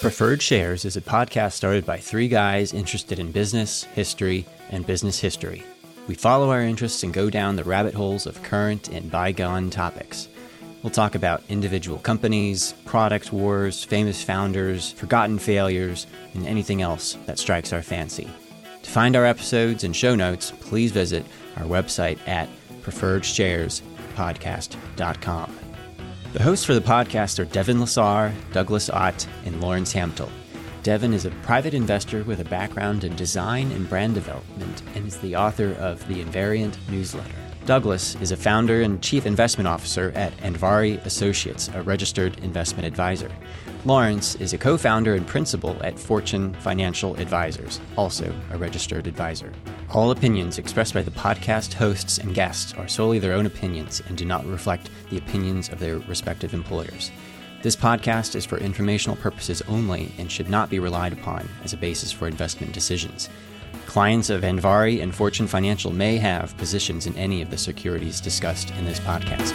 Preferred 0.00 0.40
Shares 0.42 0.84
is 0.84 0.96
a 0.98 1.00
podcast 1.00 1.52
started 1.52 1.86
by 1.86 1.96
three 1.96 2.28
guys 2.28 2.74
interested 2.74 3.18
in 3.18 3.32
business, 3.32 3.84
history, 3.84 4.44
and 4.68 4.86
business 4.86 5.18
history. 5.18 5.64
We 6.06 6.14
follow 6.14 6.50
our 6.50 6.60
interests 6.60 7.02
and 7.02 7.14
go 7.14 7.30
down 7.30 7.56
the 7.56 7.64
rabbit 7.64 7.94
holes 7.94 8.26
of 8.26 8.42
current 8.42 8.88
and 8.88 9.10
bygone 9.10 9.70
topics. 9.70 10.28
We'll 10.82 10.90
talk 10.90 11.14
about 11.14 11.42
individual 11.48 11.96
companies, 11.98 12.74
product 12.84 13.32
wars, 13.32 13.84
famous 13.84 14.22
founders, 14.22 14.92
forgotten 14.92 15.38
failures, 15.38 16.06
and 16.34 16.46
anything 16.46 16.82
else 16.82 17.16
that 17.24 17.38
strikes 17.38 17.72
our 17.72 17.80
fancy. 17.82 18.28
To 18.82 18.90
find 18.90 19.16
our 19.16 19.24
episodes 19.24 19.82
and 19.82 19.96
show 19.96 20.14
notes, 20.14 20.52
please 20.60 20.92
visit 20.92 21.24
our 21.56 21.64
website 21.64 22.18
at 22.28 22.50
preferredsharespodcast.com. 22.82 25.65
The 26.36 26.42
hosts 26.42 26.66
for 26.66 26.74
the 26.74 26.82
podcast 26.82 27.38
are 27.38 27.46
Devin 27.46 27.78
LaSarre, 27.78 28.30
Douglas 28.52 28.90
Ott, 28.90 29.26
and 29.46 29.58
Lawrence 29.58 29.94
Hamtil. 29.94 30.28
Devin 30.82 31.14
is 31.14 31.24
a 31.24 31.30
private 31.30 31.72
investor 31.72 32.24
with 32.24 32.40
a 32.40 32.44
background 32.44 33.04
in 33.04 33.16
design 33.16 33.72
and 33.72 33.88
brand 33.88 34.12
development 34.12 34.82
and 34.94 35.06
is 35.06 35.16
the 35.16 35.34
author 35.34 35.72
of 35.78 36.06
the 36.08 36.22
Invariant 36.22 36.76
newsletter. 36.90 37.34
Douglas 37.64 38.16
is 38.16 38.32
a 38.32 38.36
founder 38.36 38.82
and 38.82 39.00
chief 39.00 39.24
investment 39.24 39.66
officer 39.66 40.12
at 40.14 40.36
Andvari 40.42 41.02
Associates, 41.06 41.70
a 41.72 41.80
registered 41.80 42.38
investment 42.40 42.86
advisor. 42.86 43.32
Lawrence 43.86 44.34
is 44.34 44.52
a 44.52 44.58
co 44.58 44.76
founder 44.76 45.14
and 45.14 45.26
principal 45.26 45.74
at 45.82 45.98
Fortune 45.98 46.52
Financial 46.60 47.16
Advisors, 47.16 47.80
also 47.96 48.30
a 48.50 48.58
registered 48.58 49.06
advisor. 49.06 49.54
All 49.96 50.10
opinions 50.10 50.58
expressed 50.58 50.92
by 50.92 51.00
the 51.00 51.10
podcast 51.10 51.72
hosts 51.72 52.18
and 52.18 52.34
guests 52.34 52.74
are 52.74 52.86
solely 52.86 53.18
their 53.18 53.32
own 53.32 53.46
opinions 53.46 54.02
and 54.06 54.18
do 54.18 54.26
not 54.26 54.44
reflect 54.44 54.90
the 55.08 55.16
opinions 55.16 55.70
of 55.70 55.78
their 55.78 56.00
respective 56.00 56.52
employers. 56.52 57.10
This 57.62 57.74
podcast 57.74 58.36
is 58.36 58.44
for 58.44 58.58
informational 58.58 59.16
purposes 59.16 59.62
only 59.68 60.12
and 60.18 60.30
should 60.30 60.50
not 60.50 60.68
be 60.68 60.80
relied 60.80 61.14
upon 61.14 61.48
as 61.64 61.72
a 61.72 61.78
basis 61.78 62.12
for 62.12 62.28
investment 62.28 62.74
decisions. 62.74 63.30
Clients 63.86 64.28
of 64.28 64.42
Andvari 64.42 65.02
and 65.02 65.14
Fortune 65.14 65.46
Financial 65.46 65.90
may 65.90 66.18
have 66.18 66.54
positions 66.58 67.06
in 67.06 67.16
any 67.16 67.40
of 67.40 67.48
the 67.48 67.56
securities 67.56 68.20
discussed 68.20 68.72
in 68.72 68.84
this 68.84 69.00
podcast. 69.00 69.52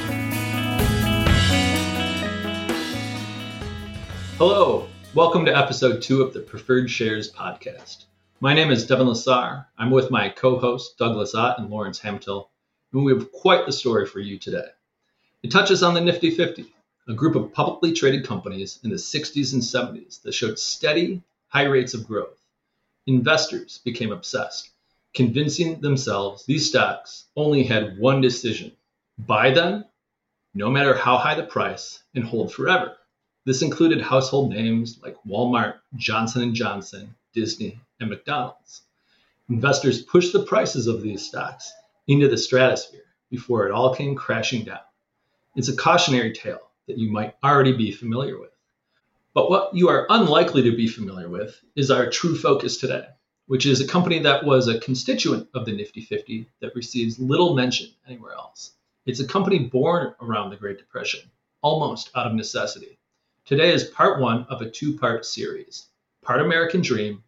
Hello, 4.39 4.87
welcome 5.13 5.45
to 5.45 5.55
episode 5.55 6.01
two 6.01 6.23
of 6.23 6.33
the 6.33 6.39
Preferred 6.39 6.89
Shares 6.89 7.31
podcast. 7.31 8.05
My 8.43 8.55
name 8.55 8.71
is 8.71 8.87
Devin 8.87 9.05
LaSarre. 9.05 9.67
I'm 9.77 9.91
with 9.91 10.09
my 10.09 10.29
co 10.29 10.57
hosts 10.57 10.95
Douglas 10.95 11.35
Ott 11.35 11.59
and 11.59 11.69
Lawrence 11.69 11.99
Hamtil, 11.99 12.49
and 12.91 13.05
we 13.05 13.13
have 13.13 13.31
quite 13.31 13.67
the 13.67 13.71
story 13.71 14.07
for 14.07 14.19
you 14.19 14.39
today. 14.39 14.65
It 15.43 15.51
touches 15.51 15.83
on 15.83 15.93
the 15.93 16.01
Nifty 16.01 16.31
50, 16.31 16.65
a 17.07 17.13
group 17.13 17.35
of 17.35 17.53
publicly 17.53 17.93
traded 17.93 18.25
companies 18.25 18.79
in 18.83 18.89
the 18.89 18.95
60s 18.95 19.53
and 19.53 19.61
70s 19.61 20.23
that 20.23 20.33
showed 20.33 20.57
steady, 20.57 21.21
high 21.49 21.65
rates 21.65 21.93
of 21.93 22.07
growth 22.07 22.39
investors 23.05 23.79
became 23.85 24.11
obsessed, 24.11 24.71
convincing 25.13 25.79
themselves 25.79 26.43
these 26.43 26.67
stocks 26.67 27.25
only 27.35 27.63
had 27.63 27.99
one 27.99 28.21
decision 28.21 28.71
buy 29.19 29.51
them, 29.51 29.85
no 30.55 30.71
matter 30.71 30.95
how 30.95 31.15
high 31.15 31.35
the 31.35 31.43
price, 31.43 32.01
and 32.15 32.23
hold 32.23 32.51
forever. 32.51 32.97
This 33.45 33.61
included 33.61 34.01
household 34.01 34.49
names 34.49 34.99
like 35.03 35.15
Walmart, 35.27 35.75
Johnson 35.95 36.55
& 36.55 36.55
Johnson, 36.55 37.13
Disney, 37.33 37.79
and 38.01 38.09
McDonald's. 38.09 38.81
Investors 39.49 40.01
pushed 40.01 40.33
the 40.33 40.43
prices 40.43 40.87
of 40.87 41.01
these 41.01 41.25
stocks 41.25 41.71
into 42.07 42.27
the 42.27 42.37
stratosphere 42.37 43.05
before 43.29 43.65
it 43.65 43.71
all 43.71 43.95
came 43.95 44.15
crashing 44.15 44.65
down. 44.65 44.79
It's 45.55 45.69
a 45.69 45.75
cautionary 45.75 46.33
tale 46.33 46.71
that 46.87 46.97
you 46.97 47.11
might 47.11 47.35
already 47.43 47.73
be 47.73 47.91
familiar 47.91 48.39
with. 48.39 48.51
But 49.33 49.49
what 49.49 49.73
you 49.73 49.87
are 49.89 50.07
unlikely 50.09 50.63
to 50.63 50.75
be 50.75 50.87
familiar 50.87 51.29
with 51.29 51.61
is 51.75 51.89
our 51.89 52.09
true 52.09 52.37
focus 52.37 52.77
today, 52.77 53.07
which 53.47 53.65
is 53.65 53.79
a 53.79 53.87
company 53.87 54.19
that 54.19 54.45
was 54.45 54.67
a 54.67 54.79
constituent 54.79 55.47
of 55.53 55.65
the 55.65 55.71
Nifty 55.71 56.01
50 56.01 56.47
that 56.59 56.75
receives 56.75 57.19
little 57.19 57.53
mention 57.53 57.89
anywhere 58.07 58.33
else. 58.33 58.71
It's 59.05 59.19
a 59.19 59.27
company 59.27 59.59
born 59.59 60.13
around 60.21 60.49
the 60.49 60.57
Great 60.57 60.77
Depression, 60.77 61.21
almost 61.61 62.11
out 62.15 62.27
of 62.27 62.33
necessity. 62.33 62.97
Today 63.45 63.73
is 63.73 63.85
part 63.85 64.19
one 64.19 64.45
of 64.49 64.61
a 64.61 64.69
two 64.69 64.97
part 64.97 65.25
series 65.25 65.87
part 66.21 66.39
American 66.39 66.81
Dream, 66.81 67.23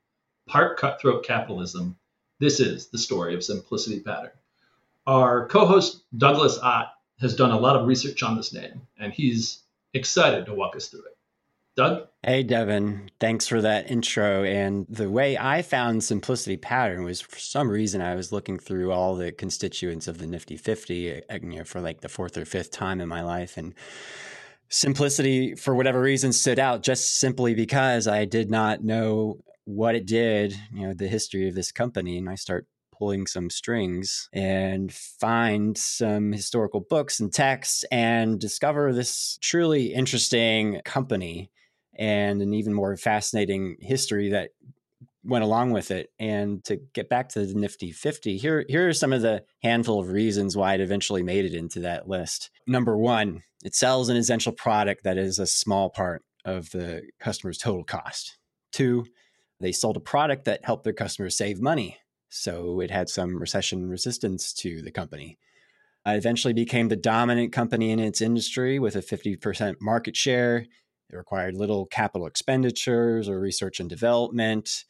part 0.48 0.78
cutthroat 0.78 1.26
capitalism. 1.26 1.98
This 2.40 2.60
is 2.60 2.88
the 2.88 2.98
story 2.98 3.36
of 3.36 3.44
Simplicity 3.44 4.00
Pattern. 4.00 4.32
Our 5.06 5.48
co 5.48 5.66
host, 5.66 6.04
Douglas 6.16 6.60
Ott, 6.60 6.94
has 7.20 7.36
done 7.36 7.52
a 7.52 7.60
lot 7.60 7.76
of 7.76 7.88
research 7.88 8.24
on 8.24 8.36
this 8.36 8.54
name, 8.54 8.82
and 8.98 9.14
he's 9.14 9.64
excited 9.94 10.46
to 10.46 10.54
walk 10.54 10.76
us 10.76 10.88
through 10.88 11.06
it. 11.06 11.18
Doug? 11.76 12.08
Hey, 12.22 12.44
Devin. 12.44 13.10
Thanks 13.20 13.48
for 13.48 13.60
that 13.62 13.90
intro. 13.90 14.44
And 14.44 14.86
the 14.88 15.10
way 15.10 15.38
I 15.38 15.64
found 15.64 16.04
Simplicity 16.04 16.56
Pattern 16.56 17.04
was 17.04 17.20
for 17.20 17.40
some 17.40 17.68
reason 17.68 18.00
I 18.00 18.14
was 18.14 18.32
looking 18.32 18.60
through 18.60 18.92
all 18.92 19.16
the 19.16 19.32
constituents 19.32 20.08
of 20.08 20.20
the 20.20 20.28
Nifty 20.28 20.56
50 20.56 21.24
uh, 21.24 21.40
you 21.42 21.58
know, 21.58 21.64
for 21.64 21.82
like 21.82 22.02
the 22.02 22.10
fourth 22.10 22.38
or 22.38 22.46
fifth 22.46 22.72
time 22.72 23.02
in 23.02 23.10
my 23.10 23.24
life. 23.24 23.58
And 23.58 23.74
Simplicity, 24.70 25.56
for 25.56 25.74
whatever 25.76 26.00
reason, 26.00 26.32
stood 26.32 26.60
out 26.60 26.84
just 26.84 27.20
simply 27.20 27.54
because 27.56 28.08
I 28.08 28.26
did 28.26 28.52
not 28.52 28.84
know 28.84 29.44
what 29.66 29.96
it 29.96 30.06
did, 30.06 30.56
you 30.74 30.88
know, 30.88 30.94
the 30.94 31.08
history 31.08 31.48
of 31.48 31.56
this 31.56 31.72
company. 31.72 32.18
And 32.18 32.30
I 32.30 32.36
start 32.36 32.68
pulling 32.92 33.28
some 33.28 33.50
strings 33.50 34.30
and 34.32 34.94
find 34.94 35.78
some 35.78 36.32
historical 36.32 36.80
books 36.80 37.20
and 37.20 37.34
texts 37.34 37.84
and 37.92 38.40
discover 38.40 38.94
this 38.94 39.38
truly 39.42 39.94
interesting 39.94 40.82
company 40.86 41.52
and 41.96 42.42
an 42.42 42.54
even 42.54 42.74
more 42.74 42.96
fascinating 42.98 43.78
history 43.80 44.30
that 44.30 44.52
went 45.24 45.44
along 45.44 45.72
with 45.72 45.92
it. 45.92 46.12
And 46.20 46.64
to 46.66 46.78
get 46.94 47.10
back 47.10 47.30
to 47.30 47.46
the 47.46 47.54
Nifty 47.54 47.92
50, 47.92 48.38
here, 48.38 48.66
here 48.68 48.90
are 48.90 48.94
some 48.94 49.14
of 49.14 49.22
the 49.22 49.44
handful 49.62 50.00
of 50.00 50.10
reasons 50.10 50.58
why 50.58 50.74
it 50.74 50.82
eventually 50.82 51.24
made 51.24 51.46
it 51.46 51.54
into 51.54 51.82
that 51.82 52.08
list. 52.08 52.52
Number 52.68 52.98
one, 52.98 53.44
it 53.64 53.76
sells 53.76 54.10
an 54.10 54.18
essential 54.18 54.52
product 54.52 55.04
that 55.04 55.18
is 55.18 55.40
a 55.40 55.48
small 55.48 55.90
part 55.90 56.24
of 56.46 56.70
the 56.72 57.04
customer's 57.20 57.58
total 57.58 57.84
cost. 57.84 58.38
Two, 58.72 59.06
they 59.64 59.72
sold 59.72 59.98
a 59.98 60.02
product 60.02 60.46
that 60.46 60.66
helped 60.66 60.84
their 60.84 60.94
customers 60.94 61.38
save 61.38 61.62
money. 61.62 61.98
So 62.30 62.80
it 62.80 62.92
had 62.92 63.10
some 63.10 63.40
recession 63.40 63.90
resistance 63.90 64.54
to 64.54 64.82
the 64.82 64.92
company. 64.92 65.38
It 66.06 66.18
eventually 66.18 66.54
became 66.54 66.90
the 66.90 66.96
dominant 66.96 67.54
company 67.54 67.92
in 67.92 68.00
its 68.00 68.22
industry 68.22 68.80
with 68.80 68.96
a 68.96 69.02
50% 69.02 69.76
market 69.80 70.18
share 70.18 70.66
it 71.14 71.18
required 71.18 71.56
little 71.56 71.86
capital 71.86 72.28
expenditures 72.28 73.30
or 73.30 73.40
research 73.40 73.80
and 73.80 73.90
development. 73.90 74.84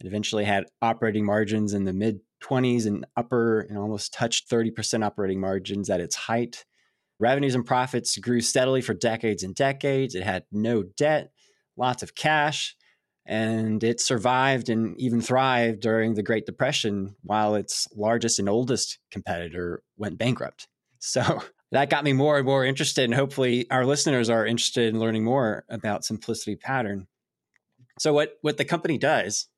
It 0.00 0.06
eventually 0.06 0.44
had 0.44 0.66
operating 0.82 1.24
margins 1.24 1.72
in 1.72 1.84
the 1.84 1.92
mid 1.92 2.20
20s 2.42 2.86
and 2.86 3.06
upper 3.16 3.60
and 3.60 3.78
almost 3.78 4.12
touched 4.12 4.48
30% 4.48 5.04
operating 5.04 5.40
margins 5.40 5.90
at 5.90 6.00
its 6.00 6.14
height. 6.14 6.64
Revenues 7.20 7.54
and 7.54 7.66
profits 7.66 8.16
grew 8.18 8.40
steadily 8.40 8.80
for 8.80 8.94
decades 8.94 9.42
and 9.42 9.54
decades. 9.54 10.14
It 10.14 10.22
had 10.22 10.44
no 10.52 10.84
debt, 10.84 11.32
lots 11.76 12.02
of 12.02 12.14
cash, 12.14 12.76
and 13.28 13.84
it 13.84 14.00
survived 14.00 14.70
and 14.70 14.98
even 14.98 15.20
thrived 15.20 15.80
during 15.80 16.14
the 16.14 16.22
Great 16.22 16.46
Depression 16.46 17.14
while 17.22 17.54
its 17.54 17.86
largest 17.94 18.38
and 18.38 18.48
oldest 18.48 18.98
competitor 19.10 19.82
went 19.98 20.16
bankrupt. 20.16 20.66
So 20.98 21.42
that 21.72 21.90
got 21.90 22.04
me 22.04 22.14
more 22.14 22.38
and 22.38 22.46
more 22.46 22.64
interested. 22.64 23.04
And 23.04 23.14
hopefully, 23.14 23.66
our 23.70 23.84
listeners 23.84 24.30
are 24.30 24.46
interested 24.46 24.88
in 24.92 24.98
learning 24.98 25.24
more 25.24 25.64
about 25.68 26.06
Simplicity 26.06 26.56
Pattern. 26.56 27.06
So, 27.98 28.14
what 28.14 28.38
what 28.40 28.56
the 28.56 28.64
company 28.64 28.96
does, 28.96 29.48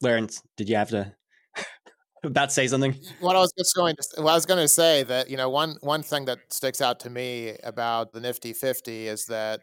Lawrence? 0.00 0.42
Did 0.56 0.70
you 0.70 0.76
have 0.76 0.90
to 0.90 1.12
about 2.24 2.50
say 2.50 2.66
something? 2.66 2.98
What 3.20 3.36
I 3.36 3.40
was 3.40 3.52
just 3.58 3.74
going 3.74 3.94
to, 3.96 4.22
well, 4.22 4.30
I 4.30 4.34
was 4.34 4.46
going 4.46 4.62
to 4.62 4.68
say 4.68 5.02
that 5.02 5.28
you 5.28 5.36
know 5.36 5.50
one 5.50 5.76
one 5.82 6.02
thing 6.02 6.24
that 6.26 6.38
sticks 6.48 6.80
out 6.80 7.00
to 7.00 7.10
me 7.10 7.56
about 7.62 8.12
the 8.12 8.20
Nifty 8.20 8.54
Fifty 8.54 9.06
is 9.06 9.26
that 9.26 9.60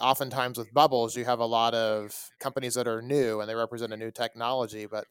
oftentimes 0.00 0.58
with 0.58 0.72
bubbles 0.72 1.16
you 1.16 1.24
have 1.24 1.40
a 1.40 1.46
lot 1.46 1.74
of 1.74 2.30
companies 2.40 2.74
that 2.74 2.88
are 2.88 3.02
new 3.02 3.40
and 3.40 3.48
they 3.48 3.54
represent 3.54 3.92
a 3.92 3.96
new 3.96 4.10
technology, 4.10 4.86
but 4.86 5.06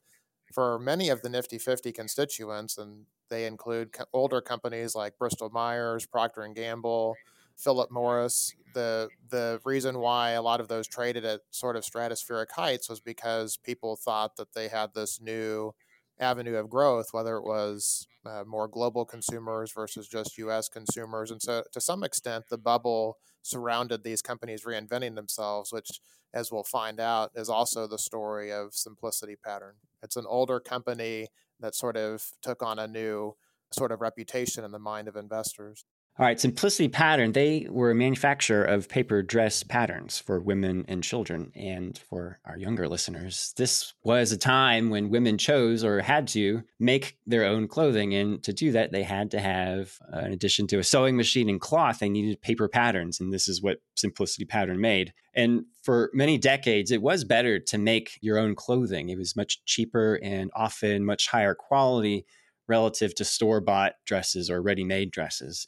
for 0.54 0.80
many 0.80 1.10
of 1.10 1.22
the 1.22 1.30
Nifty 1.30 1.58
50 1.58 1.92
constituents, 1.92 2.78
and 2.78 3.06
they 3.30 3.46
include 3.46 3.96
older 4.14 4.42
companies 4.42 4.96
like 4.96 5.18
Bristol 5.18 5.50
Myers, 5.50 6.06
Procter 6.06 6.42
and 6.42 6.56
Gamble, 6.56 7.16
Philip 7.58 7.92
Morris. 7.92 8.54
The 8.74 9.10
the 9.30 9.60
reason 9.66 10.00
why 10.00 10.32
a 10.32 10.42
lot 10.42 10.60
of 10.60 10.68
those 10.68 10.88
traded 10.88 11.26
at 11.26 11.42
sort 11.52 11.76
of 11.76 11.84
stratospheric 11.84 12.52
heights 12.52 12.90
was 12.90 13.00
because 13.00 13.58
people 13.58 13.96
thought 13.96 14.36
that 14.38 14.54
they 14.54 14.68
had 14.68 14.94
this 14.94 15.22
new 15.22 15.74
avenue 16.20 16.56
of 16.56 16.70
growth, 16.70 17.08
whether 17.12 17.38
it 17.38 17.44
was 17.44 18.08
uh, 18.26 18.44
more 18.46 18.68
global 18.68 19.06
consumers 19.06 19.72
versus 19.72 20.08
just 20.08 20.38
U.S. 20.38 20.70
consumers, 20.70 21.32
and 21.32 21.42
so 21.42 21.64
to 21.72 21.82
some 21.82 22.04
extent, 22.04 22.46
the 22.50 22.58
bubble 22.58 23.18
surrounded 23.42 24.04
these 24.04 24.22
companies 24.22 24.64
reinventing 24.64 25.16
themselves, 25.16 25.72
which, 25.72 26.00
as 26.34 26.52
we'll 26.52 26.64
find 26.64 27.00
out, 27.00 27.32
is 27.36 27.50
also 27.50 27.88
the 27.88 27.98
story 27.98 28.52
of 28.52 28.74
Simplicity 28.74 29.36
Pattern. 29.36 29.76
It's 30.04 30.16
an 30.16 30.26
older 30.28 30.60
company 30.60 31.28
that 31.60 31.76
sort 31.76 31.98
of 31.98 32.26
took 32.42 32.64
on 32.64 32.80
a 32.80 32.88
new 32.88 33.36
sort 33.72 33.92
of 33.92 34.02
reputation 34.02 34.64
in 34.64 34.72
the 34.72 34.80
mind 34.80 35.08
of 35.08 35.16
investors. 35.16 35.86
All 36.20 36.26
right, 36.26 36.40
Simplicity 36.40 36.90
Pattern, 36.90 37.32
they 37.32 37.68
were 37.70 37.90
a 37.90 37.96
manufacturer 37.96 38.66
of 38.66 38.90
paper 38.90 39.24
dress 39.24 39.64
patterns 39.64 40.20
for 40.20 40.42
women 40.42 40.84
and 40.90 41.02
children. 41.02 41.54
And 41.56 41.98
for 41.98 42.38
our 42.44 42.58
younger 42.58 42.90
listeners, 42.90 43.54
this 43.56 43.94
was 44.04 44.34
a 44.34 44.38
time 44.38 44.90
when 44.90 45.10
women 45.10 45.38
chose 45.38 45.86
or 45.86 46.02
had 46.02 46.28
to 46.30 46.64
make 46.80 47.18
their 47.26 47.46
own 47.46 47.70
clothing. 47.70 48.14
And 48.14 48.44
to 48.44 48.52
do 48.52 48.74
that, 48.74 48.92
they 48.92 49.04
had 49.04 49.32
to 49.32 49.40
have, 49.40 49.98
uh, 50.14 50.20
in 50.20 50.34
addition 50.34 50.68
to 50.68 50.80
a 50.80 50.84
sewing 50.84 51.16
machine 51.16 51.48
and 51.48 51.62
cloth, 51.62 52.00
they 52.00 52.10
needed 52.10 52.42
paper 52.42 52.68
patterns. 52.68 53.22
And 53.22 53.32
this 53.32 53.48
is 53.48 53.62
what 53.62 53.82
Simplicity 53.96 54.44
Pattern 54.44 54.82
made. 54.82 55.14
And 55.34 55.64
for 55.82 56.12
many 56.14 56.38
decades, 56.38 56.92
it 56.92 57.02
was 57.02 57.24
better 57.24 57.58
to 57.58 57.78
make 57.78 58.20
your 58.20 58.38
own 58.38 58.54
clothing. 58.54 59.08
It 59.08 59.18
was 59.18 59.38
much 59.38 59.64
cheaper 59.64 60.20
and 60.22 60.52
often 60.54 61.06
much 61.06 61.30
higher 61.30 61.56
quality 61.56 62.26
relative 62.68 63.16
to 63.16 63.24
store 63.24 63.62
bought 63.62 63.94
dresses 64.06 64.50
or 64.50 64.62
ready 64.62 64.84
made 64.84 65.10
dresses 65.12 65.68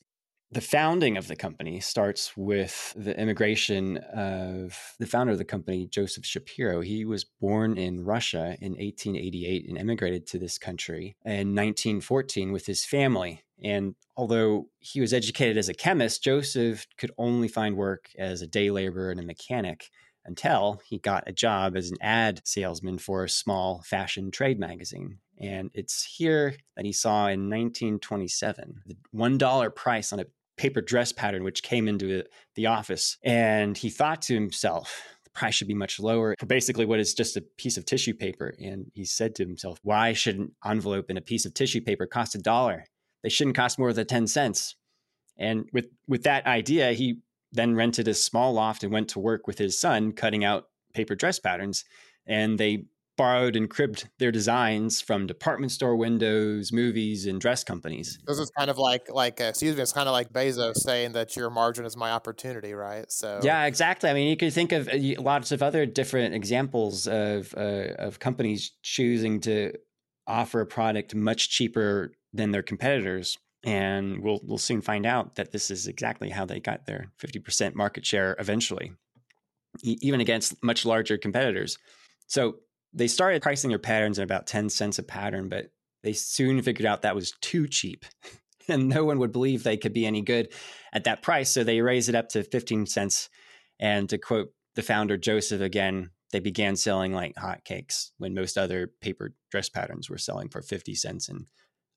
the 0.53 0.61
founding 0.61 1.17
of 1.17 1.27
the 1.27 1.35
company 1.35 1.79
starts 1.79 2.37
with 2.37 2.93
the 2.95 3.19
immigration 3.19 3.97
of 3.97 4.95
the 4.99 5.07
founder 5.07 5.31
of 5.31 5.39
the 5.39 5.45
company, 5.45 5.87
Joseph 5.87 6.25
Shapiro. 6.25 6.81
He 6.81 7.05
was 7.05 7.25
born 7.25 7.77
in 7.77 8.05
Russia 8.05 8.55
in 8.61 8.73
1888 8.73 9.67
and 9.67 9.77
immigrated 9.77 10.27
to 10.27 10.37
this 10.37 10.59
country 10.59 11.15
in 11.25 11.55
1914 11.55 12.51
with 12.51 12.67
his 12.67 12.85
family. 12.85 13.43
And 13.63 13.95
although 14.15 14.67
he 14.79 15.01
was 15.01 15.13
educated 15.13 15.57
as 15.57 15.69
a 15.69 15.73
chemist, 15.73 16.23
Joseph 16.23 16.85
could 16.97 17.11
only 17.17 17.47
find 17.47 17.75
work 17.75 18.09
as 18.17 18.41
a 18.41 18.47
day 18.47 18.69
laborer 18.69 19.09
and 19.09 19.19
a 19.19 19.23
mechanic 19.23 19.89
until 20.25 20.81
he 20.85 20.99
got 20.99 21.23
a 21.27 21.33
job 21.33 21.75
as 21.75 21.89
an 21.89 21.97
ad 21.99 22.41
salesman 22.45 22.99
for 22.99 23.23
a 23.23 23.29
small 23.29 23.81
fashion 23.85 24.29
trade 24.29 24.59
magazine. 24.59 25.17
And 25.39 25.71
it's 25.73 26.03
here 26.03 26.55
that 26.75 26.85
he 26.85 26.93
saw 26.93 27.27
in 27.27 27.49
1927 27.49 28.83
the 28.85 28.95
$1 29.15 29.75
price 29.75 30.13
on 30.13 30.19
a 30.19 30.25
paper 30.57 30.81
dress 30.81 31.11
pattern, 31.11 31.43
which 31.43 31.63
came 31.63 31.87
into 31.87 32.23
the 32.55 32.67
office. 32.67 33.17
And 33.23 33.77
he 33.77 33.89
thought 33.89 34.21
to 34.23 34.33
himself, 34.33 35.03
the 35.23 35.29
price 35.31 35.55
should 35.55 35.67
be 35.67 35.73
much 35.73 35.99
lower 35.99 36.35
for 36.39 36.45
basically 36.45 36.85
what 36.85 36.99
is 36.99 37.13
just 37.13 37.37
a 37.37 37.41
piece 37.41 37.77
of 37.77 37.85
tissue 37.85 38.13
paper. 38.13 38.53
And 38.59 38.91
he 38.93 39.05
said 39.05 39.35
to 39.35 39.45
himself, 39.45 39.79
why 39.83 40.13
should 40.13 40.37
an 40.37 40.51
envelope 40.65 41.05
and 41.09 41.17
a 41.17 41.21
piece 41.21 41.45
of 41.45 41.53
tissue 41.53 41.81
paper 41.81 42.05
cost 42.05 42.35
a 42.35 42.39
dollar? 42.39 42.85
They 43.23 43.29
shouldn't 43.29 43.55
cost 43.55 43.79
more 43.79 43.93
than 43.93 44.05
10 44.05 44.27
cents. 44.27 44.75
And 45.37 45.65
with, 45.73 45.85
with 46.07 46.23
that 46.23 46.45
idea, 46.45 46.93
he 46.93 47.19
then 47.51 47.75
rented 47.75 48.07
a 48.07 48.13
small 48.13 48.53
loft 48.53 48.83
and 48.83 48.91
went 48.91 49.09
to 49.09 49.19
work 49.19 49.47
with 49.47 49.57
his 49.57 49.79
son 49.79 50.11
cutting 50.11 50.43
out 50.43 50.67
paper 50.93 51.15
dress 51.15 51.39
patterns. 51.39 51.85
And 52.27 52.59
they 52.59 52.85
borrowed 53.15 53.55
and 53.55 53.69
cribbed 53.69 54.09
their 54.19 54.31
designs 54.31 55.01
from 55.01 55.27
department 55.27 55.71
store 55.71 55.95
windows, 55.95 56.71
movies, 56.71 57.25
and 57.25 57.39
dress 57.39 57.63
companies. 57.63 58.19
This 58.25 58.39
is 58.39 58.49
kind 58.57 58.69
of 58.69 58.77
like 58.77 59.07
like 59.09 59.39
uh, 59.39 59.45
excuse 59.45 59.75
me, 59.75 59.81
it's 59.81 59.93
kind 59.93 60.07
of 60.07 60.13
like 60.13 60.31
Bezos 60.31 60.77
saying 60.77 61.13
that 61.13 61.35
your 61.35 61.49
margin 61.49 61.85
is 61.85 61.95
my 61.95 62.11
opportunity, 62.11 62.73
right? 62.73 63.11
So 63.11 63.39
yeah, 63.43 63.65
exactly. 63.65 64.09
I 64.09 64.13
mean, 64.13 64.29
you 64.29 64.37
could 64.37 64.53
think 64.53 64.71
of 64.71 64.87
uh, 64.87 65.21
lots 65.21 65.51
of 65.51 65.61
other 65.61 65.85
different 65.85 66.33
examples 66.33 67.07
of 67.07 67.53
uh, 67.55 67.93
of 67.99 68.19
companies 68.19 68.71
choosing 68.81 69.39
to 69.41 69.73
offer 70.27 70.61
a 70.61 70.65
product 70.65 71.13
much 71.13 71.49
cheaper 71.49 72.13
than 72.33 72.51
their 72.51 72.63
competitors. 72.63 73.37
And 73.65 74.21
we'll 74.21 74.41
we'll 74.43 74.57
soon 74.57 74.81
find 74.81 75.05
out 75.05 75.35
that 75.35 75.51
this 75.51 75.71
is 75.71 75.87
exactly 75.87 76.29
how 76.29 76.45
they 76.45 76.59
got 76.59 76.85
their 76.85 77.11
50% 77.21 77.75
market 77.75 78.05
share 78.05 78.35
eventually, 78.37 78.91
e- 79.83 79.97
even 80.01 80.19
against 80.19 80.61
much 80.61 80.85
larger 80.85 81.17
competitors. 81.17 81.77
So 82.27 82.57
they 82.93 83.07
started 83.07 83.41
pricing 83.41 83.69
their 83.69 83.79
patterns 83.79 84.19
at 84.19 84.23
about 84.23 84.47
10 84.47 84.69
cents 84.69 84.99
a 84.99 85.03
pattern, 85.03 85.49
but 85.49 85.71
they 86.03 86.13
soon 86.13 86.61
figured 86.61 86.85
out 86.85 87.01
that 87.01 87.15
was 87.15 87.33
too 87.41 87.67
cheap. 87.67 88.05
and 88.67 88.87
no 88.87 89.03
one 89.03 89.19
would 89.19 89.31
believe 89.31 89.63
they 89.63 89.77
could 89.77 89.93
be 89.93 90.05
any 90.05 90.21
good 90.21 90.53
at 90.93 91.03
that 91.05 91.21
price. 91.21 91.49
So 91.49 91.63
they 91.63 91.81
raised 91.81 92.09
it 92.09 92.15
up 92.15 92.29
to 92.29 92.43
15 92.43 92.85
cents. 92.85 93.29
And 93.79 94.07
to 94.09 94.17
quote 94.17 94.49
the 94.75 94.81
founder, 94.81 95.17
Joseph, 95.17 95.61
again, 95.61 96.11
they 96.31 96.39
began 96.39 96.75
selling 96.75 97.13
like 97.13 97.35
hotcakes 97.35 98.11
when 98.17 98.33
most 98.33 98.57
other 98.57 98.91
paper 99.01 99.33
dress 99.51 99.69
patterns 99.69 100.09
were 100.09 100.17
selling 100.17 100.49
for 100.49 100.61
50 100.61 100.95
cents 100.95 101.29
and 101.29 101.45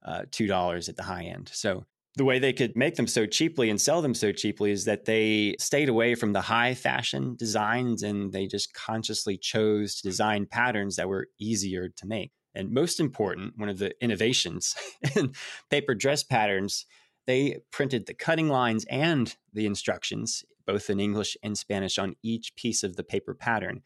uh, 0.05 0.23
$2 0.31 0.89
at 0.89 0.97
the 0.97 1.03
high 1.03 1.25
end. 1.25 1.51
So 1.53 1.85
the 2.17 2.25
way 2.25 2.39
they 2.39 2.55
could 2.55 2.75
make 2.75 2.97
them 2.97 3.07
so 3.07 3.27
cheaply 3.27 3.69
and 3.69 3.81
sell 3.81 4.01
them 4.01 4.15
so 4.15 4.33
cheaply 4.33 4.71
is 4.71 4.87
that 4.87 5.05
they 5.05 5.55
stayed 5.61 5.89
away 5.89 6.15
from 6.15 6.33
the 6.33 6.41
high 6.41 6.75
fashion 6.75 7.37
designs 7.37 8.03
and 8.03 8.33
they 8.33 8.47
just 8.47 8.73
consciously 8.73 9.37
chose 9.37 9.97
to 9.97 10.03
design 10.03 10.47
patterns 10.47 10.97
that 10.97 11.09
were 11.09 11.29
easier 11.39 11.91
to 11.91 12.07
make. 12.07 12.33
And 12.55 12.71
most 12.71 13.01
important, 13.01 13.59
one 13.59 13.69
of 13.69 13.79
the 13.79 13.93
innovations 14.03 14.75
in 15.17 15.35
paper 15.71 15.95
dress 15.95 16.25
patterns, 16.25 16.87
they 17.27 17.59
printed 17.71 18.07
the 18.07 18.15
cutting 18.15 18.49
lines 18.49 18.87
and 18.89 19.37
the 19.53 19.67
instructions, 19.67 20.43
both 20.67 20.89
in 20.89 20.99
English 20.99 21.37
and 21.43 21.59
Spanish, 21.59 21.99
on 21.99 22.17
each 22.23 22.57
piece 22.57 22.83
of 22.83 22.97
the 22.97 23.05
paper 23.05 23.35
pattern. 23.35 23.83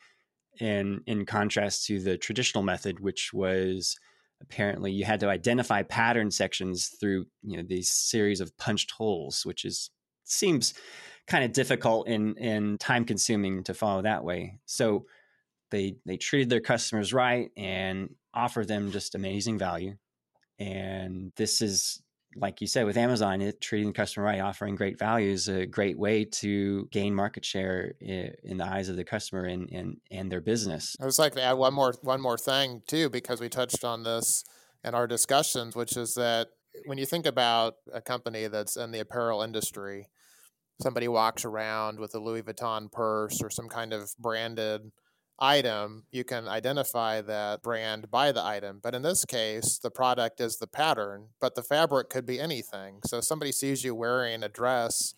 And 0.60 1.00
in 1.06 1.26
contrast 1.26 1.86
to 1.86 1.98
the 1.98 2.16
traditional 2.16 2.62
method, 2.62 3.00
which 3.00 3.32
was 3.32 3.96
apparently 4.42 4.90
you 4.92 5.04
had 5.04 5.20
to 5.20 5.28
identify 5.28 5.82
pattern 5.82 6.30
sections 6.30 6.88
through 7.00 7.26
you 7.42 7.56
know 7.56 7.64
these 7.66 7.90
series 7.90 8.40
of 8.40 8.56
punched 8.56 8.90
holes 8.92 9.42
which 9.44 9.64
is 9.64 9.90
seems 10.24 10.74
kind 11.26 11.44
of 11.44 11.52
difficult 11.52 12.08
and 12.08 12.36
and 12.38 12.80
time 12.80 13.04
consuming 13.04 13.62
to 13.64 13.74
follow 13.74 14.02
that 14.02 14.24
way. 14.24 14.58
So 14.66 15.06
they 15.70 15.96
they 16.06 16.16
treated 16.16 16.50
their 16.50 16.60
customers 16.60 17.12
right 17.12 17.50
and 17.56 18.10
offered 18.34 18.68
them 18.68 18.90
just 18.90 19.14
amazing 19.14 19.58
value. 19.58 19.96
And 20.58 21.32
this 21.36 21.62
is 21.62 22.02
like 22.36 22.60
you 22.60 22.66
said 22.66 22.86
with 22.86 22.96
Amazon, 22.96 23.40
it 23.40 23.60
treating 23.60 23.88
the 23.88 23.92
customer 23.92 24.26
right, 24.26 24.40
offering 24.40 24.74
great 24.74 24.98
value 24.98 25.30
is 25.30 25.48
a 25.48 25.66
great 25.66 25.98
way 25.98 26.24
to 26.24 26.88
gain 26.92 27.14
market 27.14 27.44
share 27.44 27.94
in 28.00 28.56
the 28.56 28.64
eyes 28.64 28.88
of 28.88 28.96
the 28.96 29.04
customer 29.04 29.44
and 29.44 29.68
and 29.70 29.96
and 30.10 30.30
their 30.30 30.40
business. 30.40 30.96
I 31.00 31.06
was 31.06 31.18
like 31.18 31.34
to 31.34 31.42
add 31.42 31.54
one 31.54 31.74
more 31.74 31.94
one 32.02 32.20
more 32.20 32.38
thing 32.38 32.82
too, 32.86 33.10
because 33.10 33.40
we 33.40 33.48
touched 33.48 33.84
on 33.84 34.04
this 34.04 34.44
in 34.84 34.94
our 34.94 35.06
discussions, 35.06 35.74
which 35.74 35.96
is 35.96 36.14
that 36.14 36.48
when 36.86 36.98
you 36.98 37.06
think 37.06 37.26
about 37.26 37.74
a 37.92 38.00
company 38.00 38.46
that's 38.46 38.76
in 38.76 38.92
the 38.92 39.00
apparel 39.00 39.42
industry, 39.42 40.08
somebody 40.80 41.08
walks 41.08 41.44
around 41.44 41.98
with 41.98 42.14
a 42.14 42.20
Louis 42.20 42.42
Vuitton 42.42 42.90
purse 42.90 43.42
or 43.42 43.50
some 43.50 43.68
kind 43.68 43.92
of 43.92 44.10
branded 44.18 44.92
item, 45.40 46.04
you 46.10 46.24
can 46.24 46.46
identify 46.46 47.20
that 47.22 47.62
brand 47.62 48.10
by 48.10 48.32
the 48.32 48.44
item. 48.44 48.80
But 48.82 48.94
in 48.94 49.02
this 49.02 49.24
case, 49.24 49.78
the 49.78 49.90
product 49.90 50.40
is 50.40 50.58
the 50.58 50.66
pattern, 50.66 51.28
but 51.40 51.54
the 51.54 51.62
fabric 51.62 52.10
could 52.10 52.26
be 52.26 52.38
anything. 52.38 53.00
So 53.06 53.20
somebody 53.20 53.52
sees 53.52 53.82
you 53.84 53.94
wearing 53.94 54.42
a 54.42 54.48
dress 54.48 55.14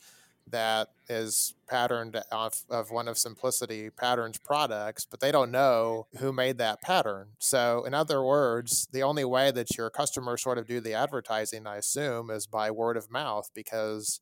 that 0.46 0.88
is 1.08 1.54
patterned 1.68 2.20
off 2.30 2.64
of 2.68 2.90
one 2.90 3.08
of 3.08 3.16
Simplicity 3.16 3.90
Patterns 3.90 4.38
products, 4.38 5.06
but 5.08 5.20
they 5.20 5.30
don't 5.32 5.50
know 5.50 6.06
who 6.18 6.32
made 6.32 6.58
that 6.58 6.82
pattern. 6.82 7.28
So, 7.38 7.84
in 7.84 7.94
other 7.94 8.22
words, 8.22 8.88
the 8.92 9.02
only 9.02 9.24
way 9.24 9.50
that 9.50 9.76
your 9.76 9.88
customers 9.90 10.42
sort 10.42 10.58
of 10.58 10.66
do 10.66 10.80
the 10.80 10.94
advertising, 10.94 11.66
I 11.66 11.76
assume, 11.76 12.30
is 12.30 12.46
by 12.46 12.70
word 12.70 12.96
of 12.96 13.10
mouth 13.10 13.50
because 13.54 14.20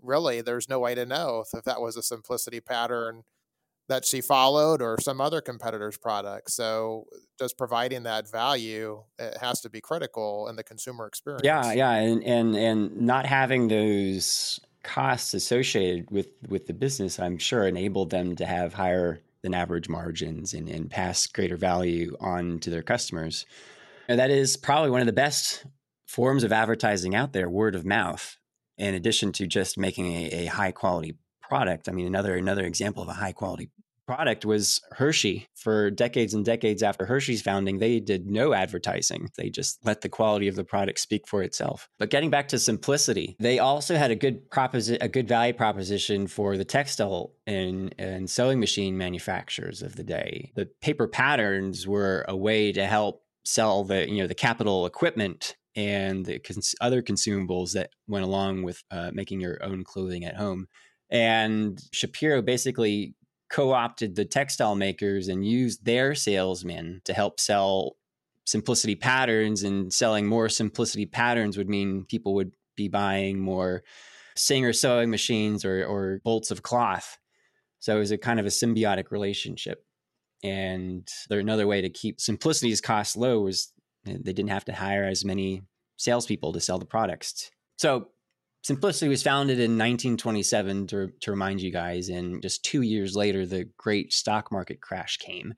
really 0.00 0.40
there's 0.40 0.68
no 0.68 0.78
way 0.78 0.94
to 0.94 1.04
know 1.04 1.44
if 1.52 1.64
that 1.64 1.80
was 1.80 1.96
a 1.96 2.02
Simplicity 2.02 2.60
pattern 2.60 3.24
that 3.88 4.04
she 4.04 4.20
followed 4.20 4.82
or 4.82 4.98
some 5.00 5.20
other 5.20 5.40
competitor's 5.40 5.96
product. 5.96 6.50
So 6.50 7.06
just 7.38 7.56
providing 7.56 8.02
that 8.02 8.30
value 8.30 9.02
it 9.18 9.38
has 9.38 9.60
to 9.62 9.70
be 9.70 9.80
critical 9.80 10.48
in 10.48 10.56
the 10.56 10.62
consumer 10.62 11.06
experience. 11.06 11.42
Yeah, 11.44 11.72
yeah, 11.72 11.92
and 11.92 12.22
and 12.22 12.54
and 12.54 13.00
not 13.00 13.26
having 13.26 13.68
those 13.68 14.60
costs 14.82 15.34
associated 15.34 16.10
with 16.10 16.28
with 16.48 16.66
the 16.66 16.74
business, 16.74 17.18
I'm 17.18 17.38
sure 17.38 17.66
enabled 17.66 18.10
them 18.10 18.36
to 18.36 18.46
have 18.46 18.74
higher 18.74 19.20
than 19.42 19.54
average 19.54 19.88
margins 19.88 20.52
and, 20.52 20.68
and 20.68 20.90
pass 20.90 21.26
greater 21.26 21.56
value 21.56 22.16
on 22.20 22.58
to 22.60 22.70
their 22.70 22.82
customers. 22.82 23.46
And 24.08 24.18
that 24.18 24.30
is 24.30 24.56
probably 24.56 24.90
one 24.90 25.00
of 25.00 25.06
the 25.06 25.12
best 25.12 25.64
forms 26.06 26.42
of 26.42 26.52
advertising 26.52 27.14
out 27.14 27.32
there, 27.32 27.48
word 27.48 27.74
of 27.74 27.84
mouth, 27.84 28.36
in 28.76 28.94
addition 28.94 29.32
to 29.32 29.46
just 29.46 29.78
making 29.78 30.12
a, 30.12 30.30
a 30.30 30.46
high 30.46 30.72
quality 30.72 31.16
product. 31.48 31.88
I 31.88 31.92
mean, 31.92 32.06
another 32.06 32.36
another 32.36 32.64
example 32.64 33.02
of 33.02 33.08
a 33.08 33.14
high 33.14 33.32
quality 33.32 33.70
product 34.08 34.46
was 34.46 34.80
Hershey. 34.92 35.46
For 35.54 35.90
decades 35.90 36.32
and 36.32 36.42
decades 36.42 36.82
after 36.82 37.04
Hershey's 37.04 37.42
founding, 37.42 37.78
they 37.78 38.00
did 38.00 38.26
no 38.26 38.54
advertising. 38.54 39.28
They 39.36 39.50
just 39.50 39.84
let 39.84 40.00
the 40.00 40.08
quality 40.08 40.48
of 40.48 40.56
the 40.56 40.64
product 40.64 40.98
speak 40.98 41.28
for 41.28 41.42
itself. 41.42 41.90
But 41.98 42.08
getting 42.08 42.30
back 42.30 42.48
to 42.48 42.58
simplicity, 42.58 43.36
they 43.38 43.58
also 43.58 43.96
had 43.96 44.10
a 44.10 44.16
good 44.16 44.48
proposi- 44.50 44.96
a 45.02 45.08
good 45.08 45.28
value 45.28 45.52
proposition 45.52 46.26
for 46.26 46.56
the 46.56 46.64
textile 46.64 47.32
and, 47.46 47.94
and 47.98 48.30
sewing 48.30 48.58
machine 48.60 48.96
manufacturers 48.96 49.82
of 49.82 49.96
the 49.96 50.04
day. 50.04 50.52
The 50.56 50.70
paper 50.80 51.06
patterns 51.06 51.86
were 51.86 52.24
a 52.28 52.36
way 52.36 52.72
to 52.72 52.86
help 52.86 53.22
sell 53.44 53.84
the 53.84 54.08
you 54.08 54.22
know 54.22 54.26
the 54.26 54.34
capital 54.34 54.86
equipment 54.86 55.56
and 55.76 56.26
the 56.26 56.38
cons- 56.38 56.74
other 56.80 57.02
consumables 57.02 57.72
that 57.72 57.90
went 58.08 58.24
along 58.24 58.62
with 58.62 58.82
uh, 58.90 59.10
making 59.12 59.40
your 59.40 59.62
own 59.62 59.84
clothing 59.84 60.24
at 60.24 60.36
home. 60.36 60.66
And 61.10 61.80
Shapiro 61.92 62.42
basically 62.42 63.14
co 63.50 63.72
opted 63.72 64.14
the 64.14 64.24
textile 64.24 64.74
makers 64.74 65.28
and 65.28 65.46
used 65.46 65.84
their 65.84 66.14
salesmen 66.14 67.00
to 67.04 67.14
help 67.14 67.40
sell 67.40 67.96
simplicity 68.44 68.94
patterns. 68.94 69.62
And 69.62 69.92
selling 69.92 70.26
more 70.26 70.48
simplicity 70.48 71.06
patterns 71.06 71.56
would 71.56 71.68
mean 71.68 72.04
people 72.04 72.34
would 72.34 72.52
be 72.76 72.88
buying 72.88 73.40
more 73.40 73.82
Singer 74.36 74.72
sewing 74.72 75.10
machines 75.10 75.64
or, 75.64 75.84
or 75.84 76.20
bolts 76.24 76.52
of 76.52 76.62
cloth. 76.62 77.18
So 77.80 77.96
it 77.96 77.98
was 77.98 78.12
a 78.12 78.18
kind 78.18 78.38
of 78.38 78.46
a 78.46 78.50
symbiotic 78.50 79.10
relationship. 79.10 79.84
And 80.44 81.08
there, 81.28 81.40
another 81.40 81.66
way 81.66 81.80
to 81.80 81.90
keep 81.90 82.20
Simplicity's 82.20 82.80
costs 82.80 83.16
low 83.16 83.40
was 83.40 83.72
they 84.04 84.32
didn't 84.32 84.50
have 84.50 84.64
to 84.66 84.72
hire 84.72 85.04
as 85.04 85.24
many 85.24 85.62
salespeople 85.96 86.52
to 86.52 86.60
sell 86.60 86.78
the 86.78 86.86
products. 86.86 87.50
So 87.76 88.08
Simplicity 88.62 89.08
was 89.08 89.22
founded 89.22 89.58
in 89.58 89.78
1927 89.78 90.86
to, 90.88 91.08
to 91.20 91.30
remind 91.30 91.60
you 91.60 91.70
guys, 91.70 92.08
and 92.08 92.42
just 92.42 92.64
two 92.64 92.82
years 92.82 93.14
later, 93.14 93.46
the 93.46 93.68
great 93.76 94.12
stock 94.12 94.50
market 94.52 94.80
crash 94.80 95.16
came. 95.18 95.54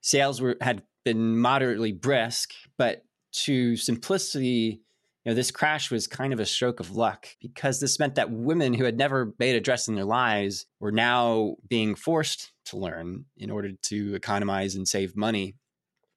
Sales 0.00 0.40
were 0.40 0.56
had 0.60 0.82
been 1.04 1.38
moderately 1.38 1.92
brisk, 1.92 2.52
but 2.76 3.02
to 3.32 3.76
Simplicity, 3.76 4.82
you 5.24 5.30
know, 5.30 5.34
this 5.34 5.50
crash 5.50 5.90
was 5.90 6.06
kind 6.06 6.32
of 6.32 6.40
a 6.40 6.46
stroke 6.46 6.80
of 6.80 6.96
luck 6.96 7.28
because 7.40 7.80
this 7.80 7.98
meant 7.98 8.16
that 8.16 8.30
women 8.30 8.74
who 8.74 8.84
had 8.84 8.96
never 8.96 9.32
made 9.38 9.56
a 9.56 9.60
dress 9.60 9.88
in 9.88 9.94
their 9.94 10.04
lives 10.04 10.66
were 10.80 10.92
now 10.92 11.56
being 11.68 11.94
forced 11.94 12.52
to 12.66 12.76
learn 12.76 13.24
in 13.36 13.50
order 13.50 13.70
to 13.82 14.14
economize 14.14 14.74
and 14.74 14.86
save 14.86 15.16
money. 15.16 15.54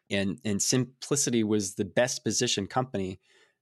And, 0.10 0.40
and 0.44 0.62
Simplicity 0.62 1.44
was 1.44 1.76
the 1.76 1.86
best 1.86 2.24
positioned 2.24 2.70
company 2.70 3.20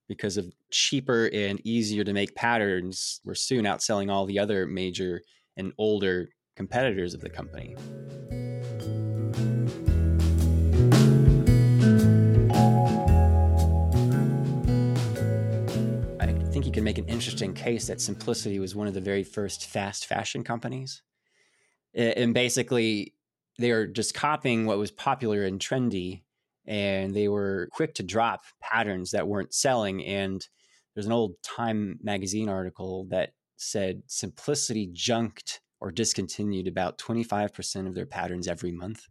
because 0.08 0.38
of 0.38 0.54
cheaper 0.72 1.30
and 1.34 1.60
easier 1.66 2.04
to 2.04 2.14
make 2.14 2.36
patterns 2.36 3.20
were 3.26 3.36
soon 3.36 3.66
outselling 3.66 4.12
all 4.12 4.26
the 4.26 4.40
other 4.40 4.66
major 4.66 5.22
and 5.58 5.74
older 5.78 6.30
competitors 6.56 7.14
of 7.14 7.22
the 7.22 7.30
company. 7.30 7.76
I 16.20 16.50
think 16.52 16.66
you 16.66 16.72
can 16.72 16.84
make 16.84 16.98
an 16.98 17.06
interesting 17.06 17.54
case 17.54 17.88
that 17.88 18.02
Simplicity 18.02 18.60
was 18.60 18.76
one 18.76 18.88
of 18.88 18.94
the 18.94 19.02
very 19.02 19.24
first 19.24 19.68
fast 19.68 20.06
fashion 20.06 20.44
companies. 20.44 21.04
And 21.94 22.34
basically, 22.34 23.14
they 23.60 23.72
were 23.72 23.88
just 23.88 24.14
copying 24.14 24.66
what 24.66 24.78
was 24.78 24.92
popular 24.92 25.44
and 25.44 25.60
trendy 25.60 26.22
and 26.68 27.14
they 27.14 27.28
were 27.28 27.70
quick 27.72 27.94
to 27.96 28.04
drop 28.04 28.42
patterns 28.62 29.12
that 29.12 29.28
weren't 29.28 29.54
selling. 29.54 30.04
And 30.06 30.46
there's 30.94 31.06
an 31.06 31.12
old 31.12 31.36
Time 31.44 32.00
magazine 32.02 32.50
article 32.50 33.06
that 33.10 33.32
said 33.56 34.04
Simplicity 34.08 34.90
junked 34.92 35.62
or 35.80 35.92
discontinued 35.92 36.68
about 36.68 36.98
25% 36.98 37.88
of 37.88 37.96
their 37.96 38.06
patterns 38.06 38.48
every 38.48 38.72
month, 38.72 39.08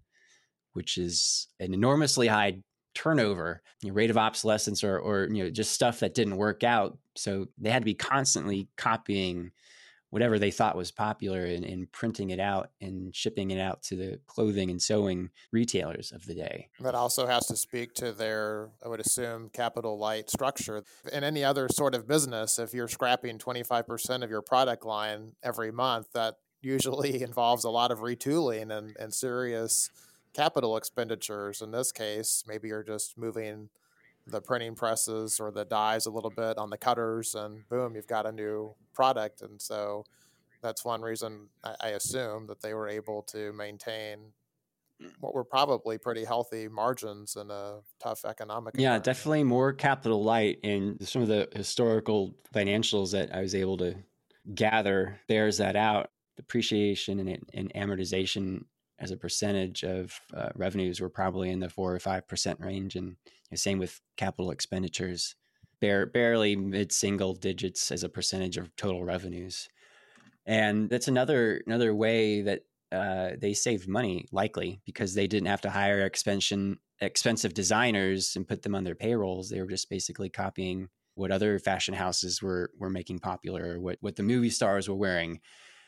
which 0.72 0.98
is 0.98 1.48
an 1.60 1.72
enormously 1.72 2.26
high 2.26 2.58
turnover, 2.94 3.62
you 3.82 3.90
know, 3.90 3.94
rate 3.94 4.10
of 4.10 4.18
obsolescence, 4.18 4.82
or, 4.82 4.98
or 4.98 5.28
you 5.30 5.44
know 5.44 5.50
just 5.50 5.72
stuff 5.72 6.00
that 6.00 6.14
didn't 6.14 6.36
work 6.36 6.64
out. 6.64 6.98
So 7.14 7.46
they 7.58 7.70
had 7.70 7.82
to 7.82 7.86
be 7.86 7.94
constantly 7.94 8.68
copying 8.76 9.52
whatever 10.10 10.38
they 10.38 10.50
thought 10.50 10.76
was 10.76 10.90
popular 10.92 11.44
and, 11.44 11.64
and, 11.64 11.90
printing 11.92 12.30
it 12.30 12.40
out 12.40 12.70
and 12.80 13.14
shipping 13.14 13.50
it 13.50 13.58
out 13.58 13.82
to 13.82 13.96
the 13.96 14.20
clothing 14.26 14.70
and 14.70 14.80
sewing 14.80 15.30
retailers 15.52 16.12
of 16.12 16.24
the 16.26 16.34
day. 16.34 16.68
That 16.80 16.94
also 16.94 17.26
has 17.26 17.46
to 17.46 17.56
speak 17.56 17.94
to 17.94 18.12
their, 18.12 18.70
I 18.84 18.88
would 18.88 19.00
assume, 19.00 19.50
capital 19.52 19.98
light 19.98 20.30
structure. 20.30 20.84
In 21.12 21.24
any 21.24 21.44
other 21.44 21.68
sort 21.70 21.94
of 21.94 22.06
business, 22.06 22.58
if 22.58 22.74
you're 22.74 22.88
scrapping 22.88 23.38
25% 23.38 24.22
of 24.22 24.30
your 24.30 24.42
product 24.42 24.84
line 24.84 25.32
every 25.42 25.72
month, 25.72 26.12
that 26.12 26.36
usually 26.60 27.22
involves 27.28 27.64
a 27.64 27.70
lot 27.70 27.90
of 27.90 28.00
retooling 28.00 28.76
and, 28.76 28.96
and 28.98 29.12
serious 29.12 29.90
capital 30.34 30.76
expenditures. 30.76 31.62
In 31.62 31.70
this 31.70 31.92
case, 31.92 32.44
maybe 32.46 32.68
you're 32.68 32.82
just 32.82 33.16
moving 33.16 33.70
the 34.26 34.40
printing 34.40 34.74
presses 34.74 35.38
or 35.38 35.50
the 35.50 35.64
dies 35.64 36.06
a 36.06 36.10
little 36.10 36.30
bit 36.30 36.58
on 36.58 36.70
the 36.70 36.76
cutters, 36.76 37.34
and 37.34 37.68
boom, 37.68 37.94
you've 37.94 38.06
got 38.06 38.26
a 38.26 38.32
new 38.32 38.74
product. 38.92 39.42
And 39.42 39.60
so 39.60 40.04
that's 40.62 40.84
one 40.84 41.02
reason 41.02 41.48
I, 41.62 41.74
I 41.80 41.88
assume 41.90 42.46
that 42.48 42.60
they 42.60 42.74
were 42.74 42.88
able 42.88 43.22
to 43.22 43.52
maintain 43.52 44.32
what 45.20 45.34
were 45.34 45.44
probably 45.44 45.98
pretty 45.98 46.24
healthy 46.24 46.68
margins 46.68 47.36
in 47.36 47.50
a 47.50 47.80
tough 48.02 48.24
economic 48.24 48.74
yeah 48.78 48.98
definitely 48.98 49.44
more 49.44 49.72
capital 49.72 50.24
light 50.24 50.58
and 50.64 51.06
some 51.06 51.20
of 51.20 51.28
the 51.28 51.46
historical 51.54 52.34
financials 52.54 53.12
that 53.12 53.34
i 53.34 53.42
was 53.42 53.54
able 53.54 53.76
to 53.76 53.94
gather 54.54 55.20
bears 55.28 55.58
that 55.58 55.76
out 55.76 56.08
depreciation 56.36 57.20
and, 57.20 57.44
and 57.52 57.72
amortization 57.74 58.64
as 58.98 59.10
a 59.10 59.16
percentage 59.16 59.84
of 59.84 60.20
uh, 60.34 60.48
revenues 60.54 61.00
were 61.00 61.10
probably 61.10 61.50
in 61.50 61.60
the 61.60 61.68
four 61.68 61.94
or 61.94 62.00
five 62.00 62.26
percent 62.26 62.60
range 62.60 62.96
and 62.96 63.16
the 63.50 63.56
same 63.56 63.78
with 63.78 64.00
capital 64.16 64.50
expenditures, 64.50 65.36
bare, 65.80 66.06
barely 66.06 66.56
mid 66.56 66.92
single 66.92 67.34
digits 67.34 67.90
as 67.92 68.02
a 68.02 68.08
percentage 68.08 68.56
of 68.56 68.74
total 68.76 69.04
revenues. 69.04 69.68
And 70.46 70.88
that's 70.88 71.08
another 71.08 71.62
another 71.66 71.94
way 71.94 72.42
that 72.42 72.62
uh, 72.92 73.30
they 73.38 73.52
saved 73.52 73.88
money, 73.88 74.26
likely 74.32 74.80
because 74.84 75.14
they 75.14 75.26
didn't 75.26 75.48
have 75.48 75.60
to 75.62 75.70
hire 75.70 76.04
expension 76.04 76.78
expensive 77.00 77.52
designers 77.52 78.36
and 78.36 78.48
put 78.48 78.62
them 78.62 78.74
on 78.74 78.84
their 78.84 78.94
payrolls. 78.94 79.50
They 79.50 79.60
were 79.60 79.66
just 79.66 79.90
basically 79.90 80.30
copying 80.30 80.88
what 81.14 81.30
other 81.30 81.58
fashion 81.58 81.94
houses 81.94 82.42
were 82.42 82.70
were 82.78 82.90
making 82.90 83.18
popular, 83.18 83.80
what 83.80 83.98
what 84.00 84.16
the 84.16 84.22
movie 84.22 84.50
stars 84.50 84.88
were 84.88 84.94
wearing 84.94 85.40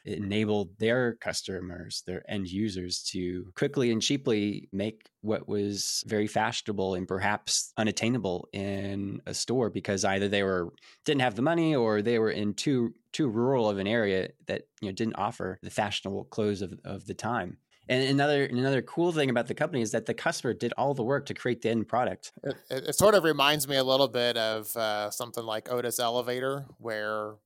enabled 0.04 0.78
their 0.78 1.14
customers, 1.14 2.02
their 2.06 2.22
end 2.30 2.48
users 2.48 3.02
to 3.02 3.50
quickly 3.54 3.90
and 3.90 4.02
cheaply 4.02 4.68
make 4.72 5.08
what 5.20 5.48
was 5.48 6.02
very 6.06 6.26
fashionable 6.26 6.94
and 6.94 7.06
perhaps 7.06 7.72
unattainable 7.76 8.48
in 8.52 9.20
a 9.26 9.34
store 9.34 9.70
because 9.70 10.04
either 10.04 10.28
they 10.28 10.42
were 10.42 10.72
didn't 11.04 11.22
have 11.22 11.34
the 11.34 11.42
money 11.42 11.74
or 11.74 12.02
they 12.02 12.18
were 12.18 12.30
in 12.30 12.54
too 12.54 12.94
too 13.12 13.28
rural 13.28 13.68
of 13.68 13.78
an 13.78 13.86
area 13.86 14.28
that 14.46 14.62
you 14.80 14.88
know 14.88 14.92
didn't 14.92 15.16
offer 15.16 15.58
the 15.62 15.70
fashionable 15.70 16.24
clothes 16.26 16.62
of, 16.62 16.74
of 16.84 17.06
the 17.06 17.14
time. 17.14 17.58
And 17.88 18.02
another 18.02 18.44
another 18.44 18.82
cool 18.82 19.12
thing 19.12 19.30
about 19.30 19.46
the 19.46 19.54
company 19.54 19.80
is 19.80 19.92
that 19.92 20.06
the 20.06 20.14
customer 20.14 20.52
did 20.52 20.74
all 20.76 20.92
the 20.92 21.02
work 21.02 21.26
to 21.26 21.34
create 21.34 21.62
the 21.62 21.70
end 21.70 21.88
product. 21.88 22.32
It, 22.42 22.56
it, 22.70 22.88
it 22.88 22.94
sort 22.94 23.14
of 23.14 23.24
reminds 23.24 23.66
me 23.66 23.76
a 23.76 23.84
little 23.84 24.08
bit 24.08 24.36
of 24.36 24.76
uh, 24.76 25.10
something 25.10 25.44
like 25.44 25.72
Otis 25.72 25.98
Elevator, 25.98 26.66
where 26.78 27.36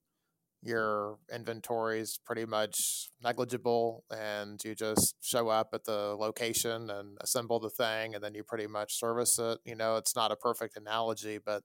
your 0.63 1.19
inventory 1.35 2.01
is 2.01 2.19
pretty 2.25 2.47
much 2.47 3.11
negligible 3.23 4.05
and 4.11 4.63
you 4.65 4.75
just 4.75 5.17
show 5.21 5.49
up 5.49 5.71
at 5.73 5.85
the 5.85 6.17
location 6.19 6.89
and 6.89 7.19
assemble 7.21 7.59
the 7.59 7.69
thing 7.69 8.15
and 8.15 8.23
then 8.23 8.33
you 8.35 8.45
pretty 8.45 8.69
much 8.69 8.99
service 8.99 9.39
it 9.39 9.59
you 9.65 9.75
know 9.75 9.97
it's 9.97 10.15
not 10.15 10.31
a 10.31 10.37
perfect 10.37 10.77
analogy 10.77 11.39
but 11.45 11.65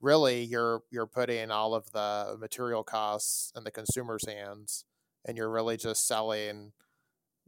really 0.00 0.44
you're 0.44 0.82
you're 0.90 1.06
putting 1.06 1.50
all 1.50 1.74
of 1.74 1.90
the 1.90 2.36
material 2.38 2.84
costs 2.84 3.52
in 3.56 3.64
the 3.64 3.72
consumer's 3.72 4.26
hands 4.26 4.84
and 5.26 5.36
you're 5.36 5.50
really 5.50 5.76
just 5.76 6.06
selling 6.06 6.72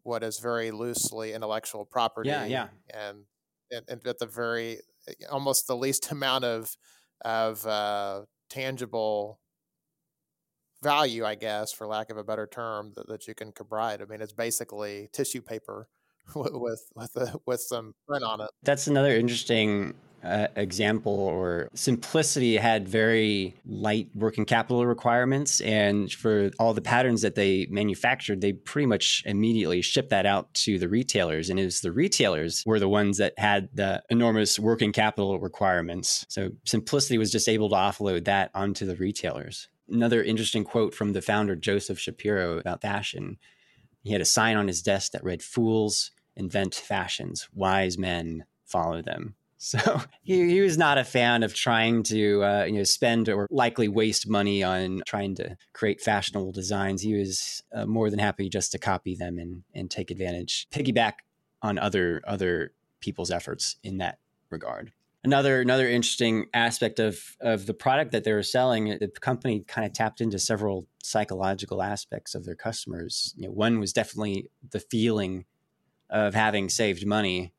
what 0.03 0.25
is 0.25 0.41
very 0.41 0.73
loosely 0.73 1.33
intellectual 1.33 1.85
property 1.85 2.31
yeah 2.31 2.45
yeah. 2.45 2.69
and 2.93 3.19
and, 3.71 3.85
and 3.89 4.07
at 4.07 4.19
the 4.19 4.27
very 4.27 4.79
almost 5.31 5.69
the 5.69 5.77
least 5.77 6.11
amount 6.11 6.45
of 6.45 6.77
of 7.25 7.65
uh, 7.67 8.23
tangible 8.49 9.41
value, 10.83 11.25
I 11.25 11.35
guess, 11.35 11.73
for 11.73 11.87
lack 11.87 12.11
of 12.11 12.17
a 12.17 12.25
better 12.25 12.47
term, 12.47 12.93
that, 12.97 13.09
that 13.09 13.29
you 13.29 13.35
can 13.35 13.53
provide. 13.53 14.03
I 14.03 14.05
mean, 14.07 14.21
it's 14.21 14.33
basically 14.33 15.09
tissue 15.13 15.43
paper 15.43 15.89
with 16.35 16.91
with 16.95 17.17
a, 17.17 17.41
with 17.47 17.61
some 17.61 17.95
print 18.07 18.25
on 18.25 18.41
it. 18.41 18.51
That's 18.63 18.87
another 18.87 19.15
interesting 19.15 19.95
uh, 20.23 20.49
example 20.57 21.19
or 21.19 21.71
simplicity 21.75 22.57
had 22.57 22.87
very 22.87 23.55
light 23.65 24.09
working 24.15 24.45
capital 24.45 24.87
requirements 24.87 25.61
and 25.63 26.13
for 26.13 26.51
all 26.59 26.75
the 26.75 26.83
patterns 26.83 27.23
that 27.23 27.35
they 27.35 27.67
manufactured 27.71 28.41
they 28.41 28.53
pretty 28.53 28.87
much 28.87 29.23
immediately 29.25 29.81
shipped 29.81 30.11
that 30.11 30.27
out 30.27 30.53
to 30.53 30.79
the 30.79 30.89
retailers 30.89 31.49
and 31.49 31.59
it 31.59 31.65
was 31.65 31.81
the 31.81 31.93
retailers 31.93 32.63
were 32.67 32.79
the 32.79 32.89
ones 32.89 33.17
that 33.17 33.33
had 33.39 33.69
the 33.73 34.03
enormous 34.11 34.59
working 34.59 34.93
capital 34.93 35.41
requirements 35.41 36.27
so 36.29 36.51
simplicity 36.67 37.17
was 37.17 37.33
just 37.33 37.49
able 37.49 37.71
to 37.71 37.77
offload 37.77 38.25
that 38.25 38.51
onto 38.55 38.85
the 38.85 38.97
retailers 38.97 39.69
another 39.91 40.23
interesting 40.23 40.65
quote 40.65 40.95
from 40.95 41.13
the 41.13 41.23
founder, 41.23 41.57
Joseph 41.57 41.99
Shapiro, 41.99 42.59
about 42.59 42.83
fashion. 42.83 43.39
He 44.03 44.13
had 44.13 44.21
a 44.21 44.27
sign 44.27 44.57
on 44.57 44.69
his 44.69 44.83
desk 44.83 45.13
that 45.13 45.25
read, 45.25 45.43
Fools 45.43 46.13
invent 46.37 46.75
fashions, 46.75 47.49
wise 47.55 47.99
men 47.99 48.45
follow 48.65 49.03
them. 49.03 49.35
So 49.63 50.01
he, 50.23 50.49
he 50.49 50.63
was 50.63 50.79
not 50.79 50.97
a 50.97 51.05
fan 51.05 51.43
of 51.43 51.55
trying 51.55 52.03
to 52.05 52.43
uh, 52.43 52.65
you 52.65 52.79
know 52.79 52.85
spend 52.85 53.29
or 53.29 53.47
likely 53.51 53.89
waste 53.89 54.27
money 54.27 54.63
on 54.63 55.03
trying 55.05 55.35
to 55.35 55.55
create 55.75 56.01
fashionable 56.01 56.53
designs. 56.53 57.03
He 57.03 57.13
was 57.13 57.63
uh, 57.71 57.85
more 57.85 58.09
than 58.09 58.19
happy 58.19 58.49
just 58.49 58.73
to 58.73 58.79
copy 58.79 59.15
them 59.15 59.39
and 59.39 59.63
and 59.75 59.91
take 59.91 60.11
advantage, 60.11 60.67
piggyback 60.73 61.17
on 61.61 61.79
other 61.79 62.23
other 62.27 62.73
people's 63.01 63.31
efforts 63.31 63.77
in 63.83 63.99
that 63.99 64.19
regard 64.49 64.93
another 65.25 65.61
another 65.61 65.89
interesting 65.89 66.47
aspect 66.55 66.99
of 66.99 67.37
of 67.41 67.67
the 67.67 67.75
product 67.75 68.13
that 68.13 68.25
they 68.25 68.33
were 68.33 68.43
selling 68.43 68.87
the 68.87 69.09
company 69.21 69.65
kind 69.67 69.87
of 69.87 69.93
tapped 69.93 70.21
into 70.21 70.39
several 70.39 70.87
psychological 71.03 71.83
aspects 71.83 72.35
of 72.35 72.45
their 72.45 72.55
customers. 72.55 73.35
You 73.37 73.49
know, 73.49 73.53
one 73.53 73.81
was 73.81 73.93
definitely 73.93 74.51
the 74.71 74.81
feeling 74.81 75.45
of 76.09 76.35
having 76.35 76.69
saved 76.69 77.07
money 77.07 77.53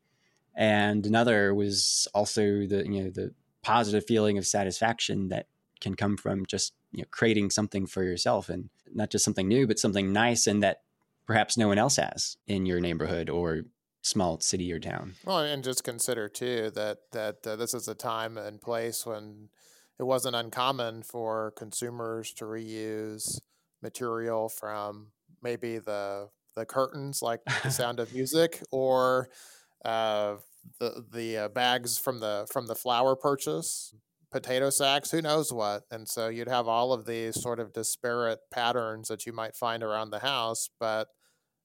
and 0.54 1.06
another 1.06 1.54
was 1.54 2.06
also 2.14 2.66
the 2.66 2.84
you 2.88 3.04
know 3.04 3.10
the 3.10 3.32
positive 3.62 4.04
feeling 4.06 4.38
of 4.38 4.46
satisfaction 4.46 5.28
that 5.28 5.46
can 5.80 5.94
come 5.94 6.16
from 6.16 6.44
just 6.46 6.74
you 6.92 7.02
know, 7.02 7.08
creating 7.10 7.50
something 7.50 7.86
for 7.86 8.02
yourself 8.02 8.48
and 8.48 8.70
not 8.92 9.10
just 9.10 9.24
something 9.24 9.48
new, 9.48 9.66
but 9.66 9.78
something 9.78 10.12
nice 10.12 10.46
and 10.46 10.62
that 10.62 10.82
perhaps 11.26 11.56
no 11.56 11.68
one 11.68 11.78
else 11.78 11.96
has 11.96 12.36
in 12.46 12.66
your 12.66 12.80
neighborhood 12.80 13.30
or 13.30 13.62
small 14.02 14.40
city 14.40 14.72
or 14.72 14.78
town. 14.78 15.14
Well, 15.24 15.40
and 15.40 15.64
just 15.64 15.84
consider 15.84 16.28
too 16.28 16.70
that 16.74 16.98
that 17.12 17.46
uh, 17.46 17.56
this 17.56 17.74
is 17.74 17.88
a 17.88 17.94
time 17.94 18.36
and 18.36 18.60
place 18.60 19.06
when 19.06 19.48
it 19.98 20.04
wasn't 20.04 20.36
uncommon 20.36 21.02
for 21.04 21.52
consumers 21.56 22.32
to 22.34 22.44
reuse 22.44 23.38
material 23.82 24.48
from 24.48 25.08
maybe 25.42 25.78
the 25.78 26.28
the 26.54 26.66
curtains, 26.66 27.22
like 27.22 27.40
the 27.62 27.70
Sound 27.70 28.00
of 28.00 28.12
Music, 28.12 28.62
or 28.70 29.28
uh, 29.84 30.36
the 30.78 31.04
the 31.10 31.36
uh, 31.38 31.48
bags 31.48 31.98
from 31.98 32.20
the 32.20 32.46
from 32.52 32.66
the 32.66 32.74
flower 32.74 33.16
purchase, 33.16 33.94
potato 34.30 34.70
sacks, 34.70 35.10
who 35.10 35.22
knows 35.22 35.52
what. 35.52 35.82
And 35.90 36.08
so 36.08 36.28
you'd 36.28 36.48
have 36.48 36.68
all 36.68 36.92
of 36.92 37.06
these 37.06 37.40
sort 37.40 37.60
of 37.60 37.72
disparate 37.72 38.40
patterns 38.50 39.08
that 39.08 39.26
you 39.26 39.32
might 39.32 39.54
find 39.54 39.82
around 39.82 40.10
the 40.10 40.20
house, 40.20 40.68
but 40.80 41.08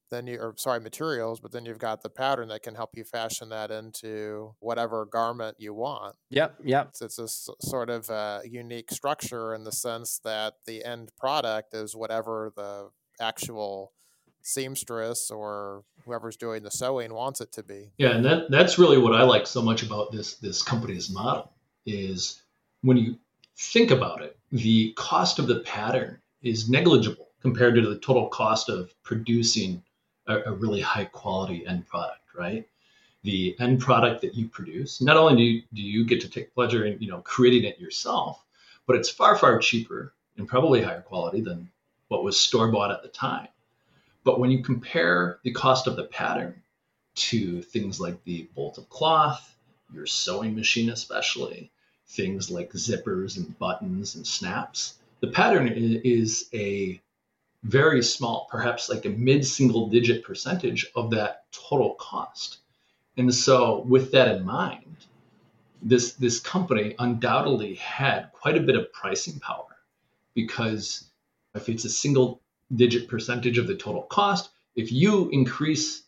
then 0.10 0.28
you 0.28 0.40
or 0.40 0.54
sorry 0.58 0.80
materials 0.80 1.40
but 1.40 1.52
then 1.52 1.66
you've 1.66 1.80
got 1.80 2.02
the 2.02 2.10
pattern 2.10 2.48
that 2.48 2.64
can 2.64 2.76
help 2.76 2.92
you 2.96 3.04
fashion 3.04 3.50
that 3.50 3.72
into 3.72 4.54
whatever 4.60 5.06
garment 5.06 5.56
you 5.60 5.74
want. 5.74 6.16
Yep 6.30 6.58
yep. 6.64 6.90
It's, 6.90 7.02
it's 7.02 7.20
a 7.50 7.66
sort 7.66 7.90
of 7.90 8.10
a 8.10 8.42
unique 8.46 8.92
structure 8.92 9.54
in 9.54 9.64
the 9.64 9.72
sense 9.72 10.20
that 10.24 10.56
the 10.66 10.84
end 10.84 11.12
product 11.18 11.74
is 11.74 11.96
whatever 11.96 12.52
the 12.56 12.90
actual 13.20 13.94
seamstress 14.42 15.30
or 15.30 15.84
whoever's 16.06 16.38
doing 16.38 16.64
the 16.64 16.72
sewing 16.72 17.14
wants 17.14 17.42
it 17.42 17.52
to 17.54 17.64
be. 17.64 17.92
Yeah 17.98 18.16
and 18.16 18.26
that 18.26 18.50
that's 18.50 18.80
really 18.80 18.98
what 18.98 19.14
i 19.14 19.24
like 19.24 19.48
so 19.48 19.62
much 19.62 19.84
about 19.84 20.12
this 20.12 20.36
this 20.36 20.64
company's 20.64 21.10
model 21.10 21.52
is 21.86 22.42
when 22.82 22.98
you 22.98 23.18
think 23.58 23.92
about 23.92 24.22
it 24.22 24.38
the 24.52 24.94
cost 24.94 25.40
of 25.40 25.48
the 25.48 25.60
pattern 25.62 26.20
is 26.42 26.70
negligible 26.70 27.28
compared 27.42 27.76
to 27.76 27.82
the 27.82 28.00
total 28.00 28.28
cost 28.30 28.70
of 28.70 28.94
producing 29.04 29.84
a, 30.28 30.42
a 30.44 30.52
really 30.52 30.82
high 30.82 31.06
quality 31.06 31.66
end 31.66 31.88
product, 31.88 32.22
right? 32.36 32.68
The 33.24 33.56
end 33.60 33.80
product 33.80 34.22
that 34.22 34.36
you 34.36 34.48
produce, 34.48 35.02
not 35.02 35.18
only 35.18 35.36
do 35.36 35.44
you, 35.44 35.64
do 35.74 35.82
you 35.82 36.06
get 36.06 36.22
to 36.22 36.30
take 36.30 36.54
pleasure 36.54 36.86
in 36.86 37.00
you 37.02 37.10
know 37.10 37.22
creating 37.22 37.64
it 37.64 37.80
yourself, 37.80 38.44
but 38.86 38.96
it's 38.96 39.10
far 39.10 39.38
far 39.38 39.60
cheaper 39.60 40.14
and 40.38 40.48
probably 40.48 40.82
higher 40.82 41.02
quality 41.02 41.42
than 41.42 41.70
what 42.08 42.24
was 42.24 42.40
store 42.40 42.72
bought 42.72 42.92
at 42.92 43.04
the 43.04 43.10
time. 43.10 43.48
But 44.24 44.40
when 44.40 44.52
you 44.52 44.64
compare 44.64 45.40
the 45.44 45.52
cost 45.52 45.88
of 45.88 45.96
the 45.96 46.04
pattern 46.04 46.62
to 47.16 47.62
things 47.62 48.00
like 48.00 48.24
the 48.24 48.48
bolt 48.56 48.78
of 48.78 48.90
cloth, 48.90 49.56
your 49.94 50.06
sewing 50.06 50.56
machine, 50.56 50.90
especially, 50.90 51.72
things 52.08 52.52
like 52.52 52.72
zippers 52.72 53.38
and 53.38 53.58
buttons 53.58 54.16
and 54.16 54.26
snaps, 54.26 55.00
the 55.20 55.28
pattern 55.28 55.68
is 55.68 56.48
a 56.54 57.02
very 57.64 58.04
small, 58.04 58.48
perhaps 58.50 58.90
like 58.90 59.06
a 59.06 59.10
mid 59.10 59.46
single 59.46 59.90
digit 59.90 60.24
percentage 60.24 60.88
of 60.96 61.12
that 61.12 61.46
total 61.52 61.96
cost. 61.96 62.60
And 63.18 63.34
so, 63.34 63.82
with 63.88 64.12
that 64.12 64.36
in 64.36 64.46
mind, 64.46 64.98
this, 65.82 66.14
this 66.14 66.40
company 66.40 66.96
undoubtedly 67.00 67.76
had 67.76 68.32
quite 68.32 68.58
a 68.58 68.62
bit 68.62 68.76
of 68.76 68.92
pricing 68.94 69.40
power 69.40 69.66
because 70.34 71.10
if 71.56 71.70
it's 71.70 71.86
a 71.86 71.90
single 71.90 72.42
digit 72.76 73.08
percentage 73.08 73.58
of 73.58 73.68
the 73.68 73.76
total 73.76 74.04
cost, 74.04 74.50
if 74.76 74.92
you 74.92 75.30
increase 75.30 76.04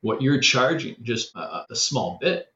what 0.00 0.22
you're 0.22 0.40
charging 0.40 0.96
just 1.02 1.34
a, 1.34 1.66
a 1.70 1.76
small 1.76 2.18
bit, 2.20 2.48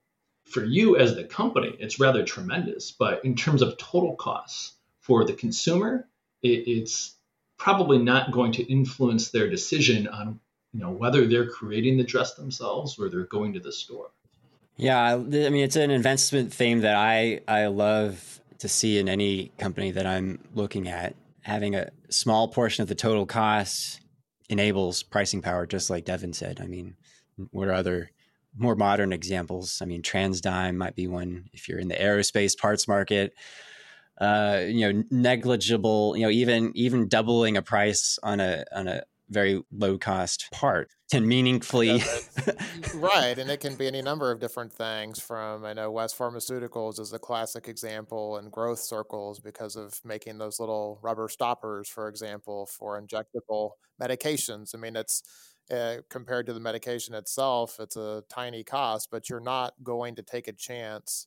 for 0.49 0.65
you 0.65 0.97
as 0.97 1.15
the 1.15 1.25
company, 1.25 1.77
it's 1.79 2.01
rather 2.01 2.25
tremendous. 2.25 2.91
But 2.91 3.25
in 3.25 3.37
terms 3.37 3.63
of 3.63 3.77
total 3.77 4.17
costs 4.17 4.75
for 5.01 5.25
the 5.25 5.35
consumer, 5.35 6.09
it, 6.43 6.67
it's 6.67 7.15
probably 7.59 7.99
not 7.99 8.33
going 8.33 8.53
to 8.53 8.63
influence 8.71 9.31
their 9.31 9.51
decision 9.51 10.09
on 10.09 10.41
you 10.73 10.81
know 10.81 10.91
whether 10.91 11.27
they're 11.27 11.49
creating 11.49 11.97
the 11.97 12.05
dress 12.05 12.35
themselves 12.35 12.99
or 12.99 13.09
they're 13.09 13.25
going 13.25 13.53
to 13.53 13.61
the 13.61 13.73
store. 13.73 14.11
Yeah, 14.77 15.15
I 15.15 15.17
mean 15.17 15.65
it's 15.65 15.77
an 15.77 15.91
investment 15.91 16.53
theme 16.53 16.81
that 16.81 16.95
I 16.95 17.41
I 17.49 17.67
love 17.67 18.41
to 18.59 18.69
see 18.69 18.99
in 18.99 19.09
any 19.09 19.53
company 19.59 19.91
that 19.93 20.07
I'm 20.07 20.41
looking 20.55 20.89
at. 20.89 21.15
Having 21.43 21.75
a 21.77 21.91
small 22.11 22.49
portion 22.49 22.83
of 22.83 22.89
the 22.89 22.95
total 22.95 23.25
cost 23.25 24.01
enables 24.49 25.03
pricing 25.03 25.43
power, 25.43 25.67
just 25.67 25.91
like 25.91 26.05
Devin 26.05 26.33
said. 26.33 26.61
I 26.61 26.67
mean, 26.67 26.97
what 27.51 27.69
are 27.69 27.73
other 27.73 28.11
more 28.57 28.75
modern 28.75 29.13
examples? 29.13 29.81
I 29.81 29.85
mean, 29.85 30.03
TransDigm 30.03 30.77
might 30.77 30.97
be 30.97 31.07
one 31.07 31.49
if 31.53 31.69
you're 31.69 31.79
in 31.79 31.89
the 31.89 31.95
aerospace 31.95 32.57
parts 32.59 32.89
market 32.89 33.33
uh, 34.21 34.63
you 34.67 34.93
know, 34.93 35.05
negligible, 35.11 36.17
you 36.17 36.23
know, 36.23 36.31
even 36.31 36.73
even 36.75 37.09
doubling 37.09 37.57
a 37.57 37.63
price 37.63 38.19
on 38.23 38.41
a 38.41 38.65
on 38.73 38.89
a 38.89 39.03
very 39.31 39.63
low 39.71 39.99
cost 39.99 40.49
part 40.53 40.91
can 41.11 41.27
meaningfully 41.27 42.01
right 42.95 43.39
and 43.39 43.51
it 43.51 43.61
can 43.61 43.75
be 43.77 43.87
any 43.87 44.01
number 44.01 44.31
of 44.31 44.41
different 44.41 44.73
things 44.73 45.21
from 45.21 45.65
i 45.65 45.73
know 45.73 45.91
west 45.91 46.17
pharmaceuticals 46.17 46.99
is 46.99 47.13
a 47.13 47.19
classic 47.19 47.69
example 47.69 48.39
in 48.39 48.49
growth 48.49 48.79
circles 48.79 49.39
because 49.39 49.77
of 49.77 50.01
making 50.05 50.39
those 50.39 50.59
little 50.59 50.99
rubber 51.03 51.29
stoppers 51.29 51.89
for 51.89 52.09
example 52.09 52.67
for 52.67 53.01
injectable 53.01 53.73
medications. 54.01 54.75
I 54.75 54.79
mean 54.79 54.97
it's 54.97 55.23
uh, 55.71 55.97
compared 56.09 56.47
to 56.47 56.55
the 56.55 56.61
medication 56.61 57.15
itself 57.15 57.79
it's 57.79 57.97
a 57.97 58.23
tiny 58.31 58.65
cost 58.65 59.09
but 59.11 59.29
you're 59.29 59.41
not 59.41 59.75
going 59.83 60.15
to 60.15 60.23
take 60.23 60.49
a 60.49 60.53
chance 60.53 61.27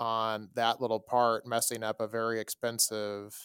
on 0.00 0.48
that 0.54 0.80
little 0.80 0.98
part 0.98 1.46
messing 1.46 1.84
up 1.84 2.00
a 2.00 2.08
very 2.08 2.40
expensive 2.40 3.36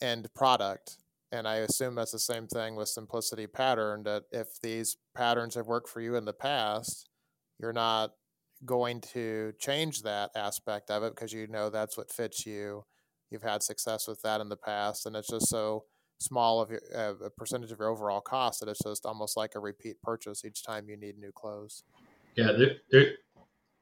end 0.00 0.26
product. 0.34 0.96
And 1.30 1.46
I 1.46 1.56
assume 1.56 1.94
that's 1.94 2.12
the 2.12 2.18
same 2.18 2.46
thing 2.46 2.76
with 2.76 2.88
simplicity 2.88 3.46
pattern 3.46 4.02
that 4.04 4.24
if 4.32 4.48
these 4.62 4.96
patterns 5.14 5.54
have 5.54 5.66
worked 5.66 5.88
for 5.88 6.00
you 6.00 6.16
in 6.16 6.24
the 6.24 6.32
past, 6.32 7.10
you're 7.60 7.72
not 7.72 8.12
going 8.64 9.02
to 9.12 9.52
change 9.58 10.02
that 10.02 10.30
aspect 10.34 10.90
of 10.90 11.02
it 11.02 11.14
because 11.14 11.32
you 11.32 11.46
know 11.46 11.68
that's 11.68 11.98
what 11.98 12.10
fits 12.10 12.46
you. 12.46 12.84
You've 13.30 13.42
had 13.42 13.62
success 13.62 14.08
with 14.08 14.22
that 14.22 14.40
in 14.40 14.48
the 14.48 14.56
past, 14.56 15.04
and 15.04 15.14
it's 15.16 15.28
just 15.28 15.48
so 15.48 15.84
small 16.18 16.60
of 16.60 16.70
your, 16.70 16.80
uh, 16.94 17.14
a 17.24 17.30
percentage 17.30 17.72
of 17.72 17.80
your 17.80 17.88
overall 17.88 18.20
cost 18.20 18.60
that 18.60 18.68
it's 18.68 18.82
just 18.82 19.04
almost 19.04 19.36
like 19.36 19.54
a 19.54 19.60
repeat 19.60 20.00
purchase 20.02 20.44
each 20.44 20.64
time 20.64 20.88
you 20.88 20.96
need 20.96 21.18
new 21.18 21.32
clothes. 21.32 21.84
Yeah, 22.36 22.52
there, 22.52 22.76
there, 22.90 23.12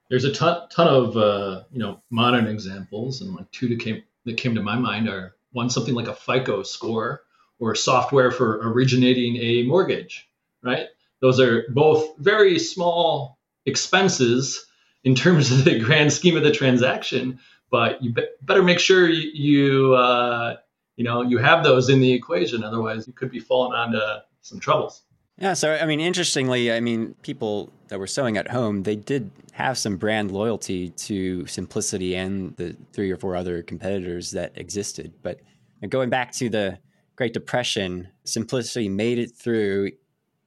there's 0.08 0.24
a 0.24 0.32
ton, 0.32 0.68
ton 0.68 0.88
of 0.88 1.16
uh, 1.16 1.64
you 1.70 1.78
know 1.78 2.00
modern 2.10 2.46
examples, 2.46 3.20
and 3.20 3.34
like 3.34 3.50
two 3.50 3.68
that 3.68 3.80
came 3.80 4.02
that 4.24 4.36
came 4.36 4.54
to 4.54 4.62
my 4.62 4.76
mind 4.76 5.08
are 5.08 5.34
one 5.52 5.70
something 5.70 5.94
like 5.94 6.08
a 6.08 6.14
FICO 6.14 6.62
score 6.62 7.22
or 7.58 7.74
software 7.74 8.30
for 8.30 8.60
originating 8.68 9.36
a 9.36 9.62
mortgage, 9.62 10.28
right? 10.62 10.86
Those 11.20 11.40
are 11.40 11.64
both 11.70 12.18
very 12.18 12.58
small 12.58 13.38
expenses 13.64 14.66
in 15.04 15.14
terms 15.14 15.50
of 15.52 15.64
the 15.64 15.78
grand 15.78 16.12
scheme 16.12 16.36
of 16.36 16.42
the 16.42 16.52
transaction, 16.52 17.38
but 17.70 18.02
you 18.02 18.12
be- 18.12 18.28
better 18.42 18.62
make 18.62 18.78
sure 18.78 19.08
you 19.08 19.30
you, 19.32 19.94
uh, 19.94 20.56
you 20.96 21.04
know 21.04 21.22
you 21.22 21.38
have 21.38 21.64
those 21.64 21.88
in 21.88 22.00
the 22.00 22.12
equation, 22.12 22.64
otherwise 22.64 23.06
you 23.06 23.12
could 23.12 23.30
be 23.30 23.40
falling 23.40 23.72
onto 23.72 23.98
some 24.42 24.60
troubles. 24.60 25.02
Yeah, 25.38 25.54
so 25.54 25.74
I 25.74 25.84
mean, 25.86 26.00
interestingly, 26.00 26.72
I 26.72 26.80
mean, 26.80 27.14
people 27.22 27.72
that 27.88 27.98
were 27.98 28.06
sewing 28.06 28.36
at 28.36 28.48
home, 28.48 28.84
they 28.84 28.94
did 28.96 29.30
have 29.52 29.76
some 29.76 29.96
brand 29.96 30.30
loyalty 30.30 30.90
to 30.90 31.46
Simplicity 31.46 32.14
and 32.14 32.56
the 32.56 32.76
three 32.92 33.10
or 33.10 33.16
four 33.16 33.34
other 33.34 33.62
competitors 33.62 34.30
that 34.30 34.52
existed. 34.54 35.12
But 35.22 35.40
going 35.88 36.08
back 36.08 36.32
to 36.32 36.48
the 36.48 36.78
Great 37.16 37.32
Depression, 37.32 38.08
Simplicity 38.24 38.88
made 38.88 39.18
it 39.18 39.32
through 39.36 39.92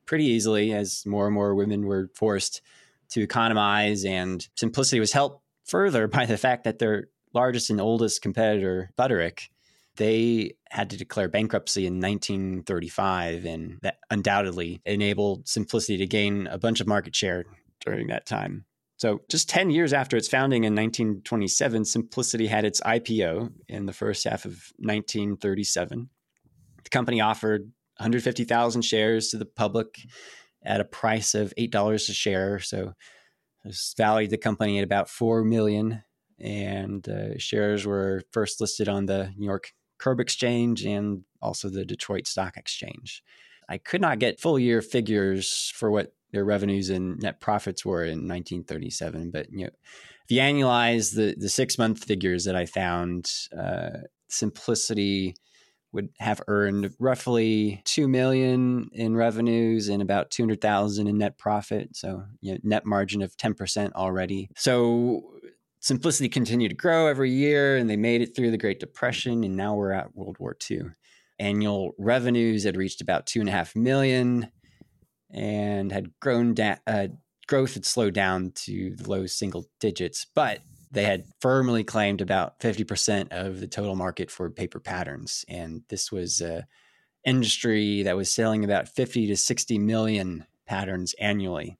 pretty 0.05 0.25
easily 0.25 0.73
as 0.73 1.05
more 1.05 1.25
and 1.25 1.33
more 1.33 1.53
women 1.53 1.85
were 1.85 2.09
forced 2.13 2.61
to 3.09 3.21
economize, 3.21 4.05
and 4.05 4.47
Simplicity 4.55 5.01
was 5.01 5.11
helped 5.11 5.43
further 5.65 6.07
by 6.07 6.25
the 6.25 6.37
fact 6.37 6.63
that 6.63 6.79
their 6.79 7.09
largest 7.33 7.69
and 7.69 7.81
oldest 7.81 8.21
competitor, 8.21 8.91
Butterick, 8.97 9.49
they 9.97 10.53
had 10.69 10.89
to 10.91 10.97
declare 10.97 11.27
bankruptcy 11.27 11.85
in 11.85 11.99
1935, 11.99 13.45
and 13.45 13.79
that 13.81 13.97
undoubtedly 14.09 14.81
enabled 14.85 15.47
Simplicity 15.47 15.97
to 15.97 16.07
gain 16.07 16.47
a 16.47 16.57
bunch 16.57 16.79
of 16.79 16.87
market 16.87 17.15
share 17.15 17.45
during 17.85 18.07
that 18.07 18.25
time. 18.25 18.65
So, 18.97 19.21
just 19.29 19.49
10 19.49 19.69
years 19.69 19.93
after 19.93 20.17
its 20.17 20.27
founding 20.27 20.63
in 20.63 20.73
1927, 20.73 21.85
Simplicity 21.85 22.47
had 22.47 22.65
its 22.65 22.81
IPO 22.81 23.51
in 23.67 23.85
the 23.85 23.93
first 23.93 24.23
half 24.23 24.45
of 24.45 24.71
1937. 24.77 26.09
The 26.83 26.89
company 26.89 27.21
offered 27.21 27.61
150,000 27.97 28.81
shares 28.81 29.29
to 29.29 29.37
the 29.37 29.45
public 29.45 29.99
at 30.63 30.81
a 30.81 30.85
price 30.85 31.35
of 31.35 31.53
$8 31.57 31.95
a 31.95 32.13
share. 32.13 32.59
So, 32.59 32.93
this 33.63 33.93
valued 33.97 34.31
the 34.31 34.37
company 34.37 34.79
at 34.79 34.83
about 34.83 35.09
4 35.09 35.43
million 35.43 36.03
and 36.39 37.07
uh, 37.09 37.37
shares 37.37 37.85
were 37.85 38.21
first 38.31 38.61
listed 38.61 38.87
on 38.87 39.05
the 39.05 39.33
New 39.37 39.45
York 39.45 39.73
Curb 39.97 40.19
Exchange 40.19 40.85
and 40.85 41.23
also 41.41 41.69
the 41.69 41.85
Detroit 41.85 42.27
Stock 42.27 42.57
Exchange. 42.57 43.23
I 43.69 43.77
could 43.77 44.01
not 44.01 44.19
get 44.19 44.39
full 44.39 44.57
year 44.57 44.81
figures 44.81 45.71
for 45.75 45.91
what 45.91 46.13
their 46.31 46.45
revenues 46.45 46.89
and 46.89 47.17
net 47.19 47.39
profits 47.39 47.85
were 47.85 48.03
in 48.03 48.27
1937, 48.27 49.31
but 49.31 49.47
you 49.51 49.65
know, 49.65 49.71
if 50.23 50.31
you 50.31 50.41
annualize 50.41 51.15
the 51.15 51.35
the 51.37 51.49
six 51.49 51.77
month 51.77 52.03
figures 52.03 52.45
that 52.45 52.55
I 52.55 52.65
found, 52.65 53.31
uh, 53.57 54.01
Simplicity 54.29 55.35
would 55.93 56.09
have 56.19 56.41
earned 56.47 56.93
roughly 56.99 57.81
2 57.85 58.07
million 58.07 58.89
in 58.91 59.15
revenues 59.15 59.87
and 59.87 60.01
about 60.01 60.29
200,000 60.29 61.07
in 61.07 61.17
net 61.17 61.37
profit 61.37 61.95
so 61.95 62.23
you 62.41 62.53
know, 62.53 62.59
net 62.63 62.85
margin 62.85 63.21
of 63.21 63.35
10% 63.37 63.93
already 63.93 64.49
so 64.55 65.23
simplicity 65.87 66.27
continued 66.27 66.69
to 66.69 66.75
grow 66.75 67.07
every 67.07 67.31
year 67.31 67.77
and 67.77 67.89
they 67.89 67.95
made 67.95 68.21
it 68.21 68.35
through 68.35 68.51
the 68.51 68.57
great 68.57 68.79
depression 68.79 69.43
and 69.43 69.55
now 69.55 69.73
we're 69.73 69.91
at 69.91 70.13
world 70.15 70.35
war 70.39 70.55
ii 70.69 70.81
annual 71.39 71.93
revenues 71.97 72.63
had 72.63 72.75
reached 72.75 72.99
about 72.99 73.25
two 73.25 73.39
and 73.39 73.47
a 73.47 73.51
half 73.51 73.75
million 73.75 74.51
and 75.31 75.91
had 75.91 76.11
grown 76.19 76.53
da- 76.53 76.75
uh, 76.87 77.07
growth 77.47 77.75
had 77.75 77.85
slowed 77.85 78.13
down 78.13 78.51
to 78.51 78.95
the 78.95 79.09
low 79.09 79.25
single 79.25 79.65
digits 79.79 80.25
but 80.35 80.59
they 80.91 81.03
had 81.03 81.25
firmly 81.41 81.83
claimed 81.83 82.21
about 82.21 82.59
50% 82.59 83.27
of 83.31 83.59
the 83.59 83.67
total 83.67 83.95
market 83.95 84.31
for 84.31 84.49
paper 84.49 84.79
patterns. 84.79 85.43
And 85.49 85.83
this 85.89 86.11
was 86.11 86.41
an 86.41 86.63
industry 87.25 88.03
that 88.03 88.15
was 88.15 88.31
selling 88.31 88.63
about 88.63 88.87
50 88.87 89.27
to 89.27 89.35
60 89.35 89.79
million 89.79 90.45
patterns 90.65 91.13
annually. 91.19 91.77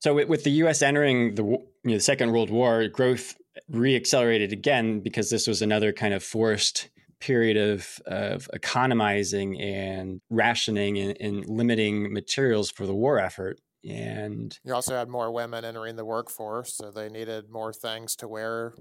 So, 0.00 0.14
with 0.14 0.44
the 0.44 0.50
US 0.50 0.82
entering 0.82 1.34
the, 1.34 1.58
you 1.86 1.92
know, 1.92 1.98
the 1.98 2.02
Second 2.02 2.32
World 2.32 2.50
War, 2.50 2.88
growth 2.88 3.36
reaccelerated 3.70 4.52
again 4.52 5.00
because 5.00 5.30
this 5.30 5.46
was 5.46 5.62
another 5.62 5.92
kind 5.92 6.12
of 6.12 6.22
forced 6.22 6.90
period 7.20 7.56
of, 7.56 7.98
of 8.06 8.50
economizing 8.52 9.58
and 9.60 10.20
rationing 10.28 10.98
and, 10.98 11.16
and 11.20 11.48
limiting 11.48 12.12
materials 12.12 12.70
for 12.70 12.86
the 12.86 12.94
war 12.94 13.18
effort 13.18 13.58
and 13.88 14.58
you 14.64 14.74
also 14.74 14.94
had 14.94 15.08
more 15.08 15.30
women 15.30 15.64
entering 15.64 15.96
the 15.96 16.04
workforce 16.04 16.74
so 16.74 16.90
they 16.90 17.08
needed 17.08 17.44
more 17.50 17.72
things 17.72 18.16
to 18.16 18.28
wear 18.28 18.74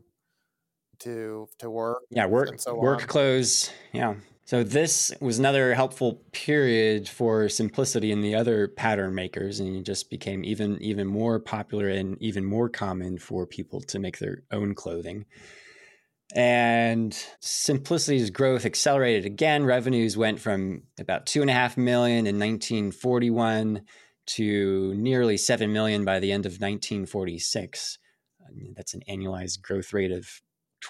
to 1.00 1.48
to 1.60 1.70
work 1.70 2.00
yeah 2.10 2.26
work 2.26 2.60
so 2.60 2.76
work 2.76 3.04
on. 3.04 3.08
clothes 3.08 3.70
yeah 3.94 4.16
so 4.46 4.64
this 4.64 5.12
was 5.20 5.40
another 5.40 5.74
helpful 5.74 6.22
period 6.32 7.10
for 7.10 7.50
simplicity 7.50 8.12
and 8.12 8.24
the 8.24 8.36
other 8.36 8.68
pattern 8.68 9.14
makers 9.14 9.60
and 9.60 9.76
it 9.76 9.84
just 9.84 10.10
became 10.10 10.44
even 10.44 10.82
even 10.82 11.08
more 11.08 11.40
popular 11.40 11.90
and 11.90 12.18
even 12.22 12.46
more 12.46 12.70
common 12.70 13.18
for 13.18 13.46
people 13.46 13.82
to 13.82 14.00
make 14.00 14.20
their 14.20 14.44
own 14.52 14.74
clothing 14.74 15.26
and 16.36 17.18
simplicity's 17.40 18.30
growth 18.30 18.66
accelerated 18.66 19.26
again 19.26 19.64
revenues 19.64 20.18
went 20.18 20.40
from 20.40 20.84
about 21.00 21.26
two 21.26 21.42
and 21.42 21.50
a 21.50 21.54
half 21.54 21.78
million 21.78 22.28
in 22.28 22.40
1941 22.40 23.82
to 24.26 24.94
nearly 24.96 25.38
7 25.38 25.72
million 25.72 26.04
by 26.04 26.20
the 26.20 26.32
end 26.32 26.46
of 26.46 26.54
1946. 26.54 28.00
That's 28.76 28.94
an 28.94 29.02
annualized 29.10 29.62
growth 29.62 29.94
rate 29.94 30.12
of 30.12 30.42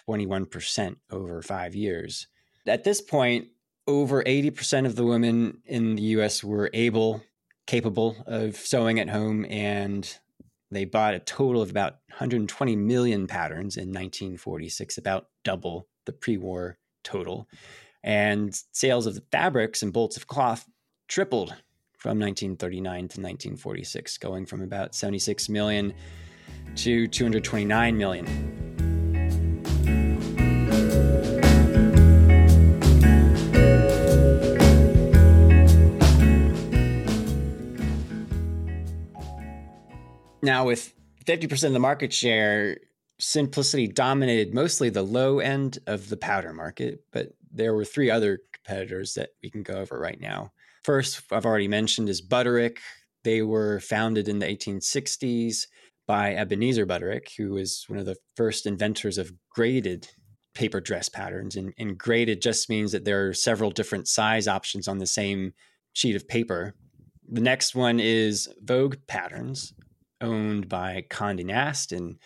21% 0.10 0.96
over 1.12 1.42
five 1.42 1.76
years. 1.76 2.28
At 2.68 2.84
this 2.84 3.02
point, 3.02 3.48
over 3.88 4.24
80% 4.24 4.86
of 4.86 4.96
the 4.96 5.06
women 5.06 5.60
in 5.66 5.96
the 5.96 6.02
US 6.04 6.44
were 6.44 6.70
able, 6.74 7.22
capable 7.68 8.16
of 8.26 8.56
sewing 8.56 9.00
at 9.00 9.10
home, 9.10 9.46
and 9.46 10.18
they 10.72 10.86
bought 10.86 11.14
a 11.14 11.20
total 11.20 11.62
of 11.62 11.70
about 11.70 11.98
120 12.10 12.76
million 12.76 13.28
patterns 13.28 13.78
in 13.78 13.90
1946, 13.90 14.98
about 14.98 15.28
double 15.44 15.88
the 16.06 16.14
pre 16.14 16.38
war 16.38 16.78
total. 17.04 17.48
And 18.04 18.56
sales 18.72 19.06
of 19.06 19.16
the 19.16 19.24
fabrics 19.32 19.82
and 19.82 19.94
bolts 19.94 20.18
of 20.18 20.28
cloth 20.28 20.68
tripled 21.08 21.50
from 21.98 22.20
1939 22.20 22.94
to 22.94 23.02
1946, 23.02 24.18
going 24.18 24.46
from 24.46 24.62
about 24.62 24.94
76 24.94 25.50
million 25.50 25.94
to 26.76 27.08
229 27.08 27.98
million. 27.98 28.65
Now, 40.46 40.64
with 40.64 40.94
50% 41.26 41.64
of 41.64 41.74
the 41.74 41.80
market 41.80 42.14
share, 42.14 42.78
Simplicity 43.18 43.88
dominated 43.88 44.54
mostly 44.54 44.90
the 44.90 45.02
low 45.02 45.40
end 45.40 45.80
of 45.88 46.10
the 46.10 46.18
powder 46.18 46.54
market, 46.54 47.04
but 47.12 47.30
there 47.52 47.74
were 47.74 47.84
three 47.84 48.12
other 48.12 48.42
competitors 48.54 49.16
that 49.16 49.30
we 49.42 49.50
can 49.50 49.64
go 49.64 49.76
over 49.76 49.98
right 49.98 50.20
now. 50.22 50.52
First, 50.84 51.24
I've 51.32 51.48
already 51.48 51.68
mentioned, 51.68 52.10
is 52.10 52.22
Butterick. 52.22 52.78
They 53.24 53.42
were 53.42 53.80
founded 53.80 54.28
in 54.28 54.38
the 54.38 54.46
1860s 54.46 55.66
by 56.06 56.36
Ebenezer 56.36 56.86
Butterick, 56.86 57.30
who 57.36 57.54
was 57.54 57.86
one 57.88 57.98
of 57.98 58.06
the 58.06 58.18
first 58.36 58.68
inventors 58.68 59.18
of 59.18 59.34
graded 59.50 60.08
paper 60.54 60.80
dress 60.80 61.10
patterns. 61.10 61.56
And, 61.56 61.74
and 61.80 61.98
graded 61.98 62.40
just 62.42 62.70
means 62.70 62.92
that 62.92 63.04
there 63.04 63.28
are 63.28 63.34
several 63.34 63.72
different 63.72 64.08
size 64.08 64.48
options 64.48 64.88
on 64.88 65.00
the 65.00 65.08
same 65.08 65.54
sheet 65.94 66.16
of 66.16 66.28
paper. 66.28 66.76
The 67.32 67.42
next 67.42 67.74
one 67.74 68.00
is 68.00 68.48
Vogue 68.62 68.98
Patterns, 69.08 69.74
owned 70.26 70.68
by 70.68 71.06
Condé 71.10 71.46
Nast, 71.46 71.92
and 71.92 72.18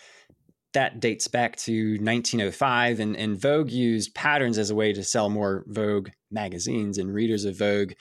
that 0.74 1.00
dates 1.00 1.28
back 1.28 1.56
to 1.58 1.98
1905. 2.00 3.00
And, 3.00 3.16
and 3.16 3.40
Vogue 3.40 3.72
used 3.72 4.16
patterns 4.16 4.58
as 4.58 4.70
a 4.70 4.76
way 4.76 4.94
to 4.94 5.04
sell 5.04 5.30
more 5.30 5.64
Vogue 5.68 6.10
magazines, 6.32 6.98
and 6.98 7.14
readers 7.14 7.46
of 7.46 7.58
Vogue 7.58 7.94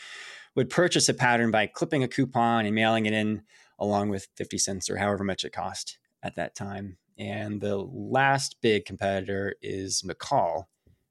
would 0.54 0.70
purchase 0.70 1.08
a 1.08 1.14
pattern 1.14 1.50
by 1.50 1.66
clipping 1.66 2.02
a 2.02 2.08
coupon 2.08 2.66
and 2.66 2.74
mailing 2.74 3.06
it 3.06 3.12
in 3.12 3.42
along 3.78 4.08
with 4.08 4.28
50 4.37 4.58
cents 4.58 4.90
or 4.90 4.96
however 4.96 5.22
much 5.22 5.44
it 5.44 5.52
cost 5.52 5.98
at 6.22 6.34
that 6.37 6.54
time. 6.54 6.98
And 7.18 7.61
the 7.61 7.76
last 7.76 8.56
big 8.61 8.84
competitor 8.84 9.54
is 9.62 10.02
McCall. 10.02 10.64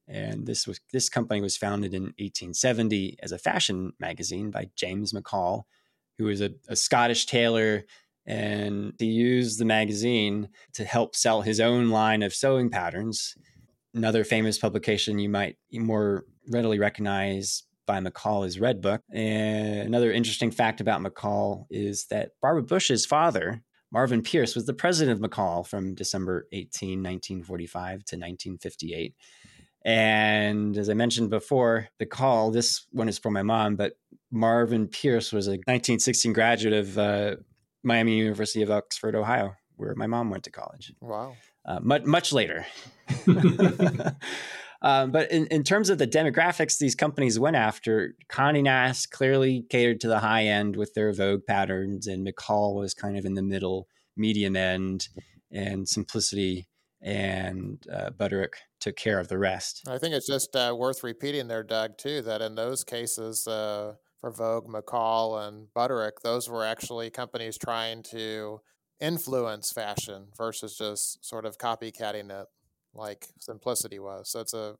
And 0.07 0.45
this 0.45 0.65
was 0.65 0.79
this 0.93 1.09
company 1.09 1.41
was 1.41 1.57
founded 1.57 1.93
in 1.93 2.03
1870 2.03 3.17
as 3.21 3.33
a 3.33 3.37
fashion 3.37 3.91
magazine 3.99 4.51
by 4.51 4.69
James 4.75 5.11
McCall, 5.11 5.63
who 6.17 6.25
was 6.25 6.41
a, 6.41 6.51
a 6.69 6.77
Scottish 6.77 7.25
tailor 7.25 7.83
and 8.27 8.93
he 8.99 9.05
used 9.05 9.59
the 9.59 9.65
magazine 9.65 10.49
to 10.73 10.83
help 10.83 11.15
sell 11.15 11.41
his 11.41 11.59
own 11.59 11.89
line 11.89 12.21
of 12.21 12.33
sewing 12.33 12.69
patterns. 12.69 13.35
Another 13.93 14.25
famous 14.25 14.59
publication 14.59 15.17
you 15.17 15.29
might 15.29 15.57
more 15.71 16.25
readily 16.49 16.77
recognize 16.77 17.63
by 17.85 18.01
McCall 18.01 18.45
is 18.45 18.59
Red 18.59 18.81
Book. 18.81 19.01
And 19.11 19.79
another 19.79 20.11
interesting 20.11 20.51
fact 20.51 20.81
about 20.81 21.01
McCall 21.01 21.65
is 21.71 22.05
that 22.07 22.31
Barbara 22.41 22.63
Bush's 22.63 23.05
father, 23.05 23.63
Marvin 23.91 24.21
Pierce, 24.21 24.55
was 24.55 24.65
the 24.65 24.73
president 24.73 25.23
of 25.23 25.29
McCall 25.31 25.65
from 25.65 25.95
December 25.95 26.47
18, 26.51 27.01
1945 27.01 27.89
to 27.89 28.15
1958. 28.17 29.15
And 29.85 30.77
as 30.77 30.89
I 30.89 30.93
mentioned 30.93 31.29
before, 31.29 31.87
the 31.97 32.05
call, 32.05 32.51
this 32.51 32.87
one 32.91 33.07
is 33.07 33.17
for 33.17 33.31
my 33.31 33.41
mom, 33.41 33.77
but 33.77 33.93
Marvin 34.31 34.87
Pierce 34.87 35.31
was 35.31 35.47
a 35.47 35.51
1916 35.51 36.33
graduate 36.33 36.73
of 36.73 36.97
uh, 36.97 37.35
Miami 37.87 38.17
University 38.17 38.61
of 38.61 38.69
Oxford, 38.69 39.15
Ohio, 39.15 39.55
where 39.75 39.95
my 39.95 40.07
mom 40.07 40.29
went 40.29 40.43
to 40.43 40.51
college. 40.51 40.93
Wow. 41.01 41.35
Uh, 41.65 41.79
much, 41.81 42.03
much 42.03 42.31
later. 42.33 42.65
Um, 44.81 45.11
but 45.11 45.31
in, 45.31 45.47
in 45.47 45.63
terms 45.63 45.89
of 45.89 45.97
the 45.97 46.07
demographics 46.07 46.77
these 46.77 46.95
companies 46.95 47.39
went 47.39 47.55
after, 47.55 48.13
Condé 48.29 48.63
Nast 48.63 49.11
clearly 49.11 49.65
catered 49.69 49.99
to 50.01 50.07
the 50.07 50.19
high 50.19 50.45
end 50.45 50.75
with 50.75 50.93
their 50.93 51.11
Vogue 51.13 51.45
patterns, 51.47 52.07
and 52.07 52.25
McCall 52.25 52.75
was 52.75 52.93
kind 52.93 53.17
of 53.17 53.25
in 53.25 53.33
the 53.33 53.41
middle, 53.41 53.87
medium 54.15 54.55
end, 54.55 55.07
and 55.51 55.87
Simplicity 55.87 56.67
and 57.01 57.85
uh, 57.91 58.09
Butterick 58.11 58.53
took 58.79 58.95
care 58.95 59.19
of 59.19 59.27
the 59.27 59.37
rest. 59.37 59.83
I 59.87 59.97
think 59.97 60.13
it's 60.13 60.27
just 60.27 60.55
uh, 60.55 60.75
worth 60.77 61.03
repeating 61.03 61.47
there, 61.47 61.63
Doug, 61.63 61.97
too, 61.97 62.21
that 62.23 62.41
in 62.41 62.55
those 62.55 62.83
cases 62.83 63.47
uh, 63.47 63.93
for 64.19 64.31
Vogue, 64.31 64.67
McCall, 64.67 65.47
and 65.47 65.67
Butterick, 65.75 66.21
those 66.23 66.49
were 66.49 66.65
actually 66.65 67.09
companies 67.09 67.57
trying 67.57 68.03
to 68.11 68.61
influence 68.99 69.71
fashion 69.71 70.27
versus 70.35 70.77
just 70.77 71.23
sort 71.23 71.45
of 71.45 71.57
copycatting 71.57 72.31
it 72.31 72.47
like 72.93 73.27
simplicity 73.39 73.99
was. 73.99 74.31
So 74.31 74.39
it's 74.39 74.53
a 74.53 74.75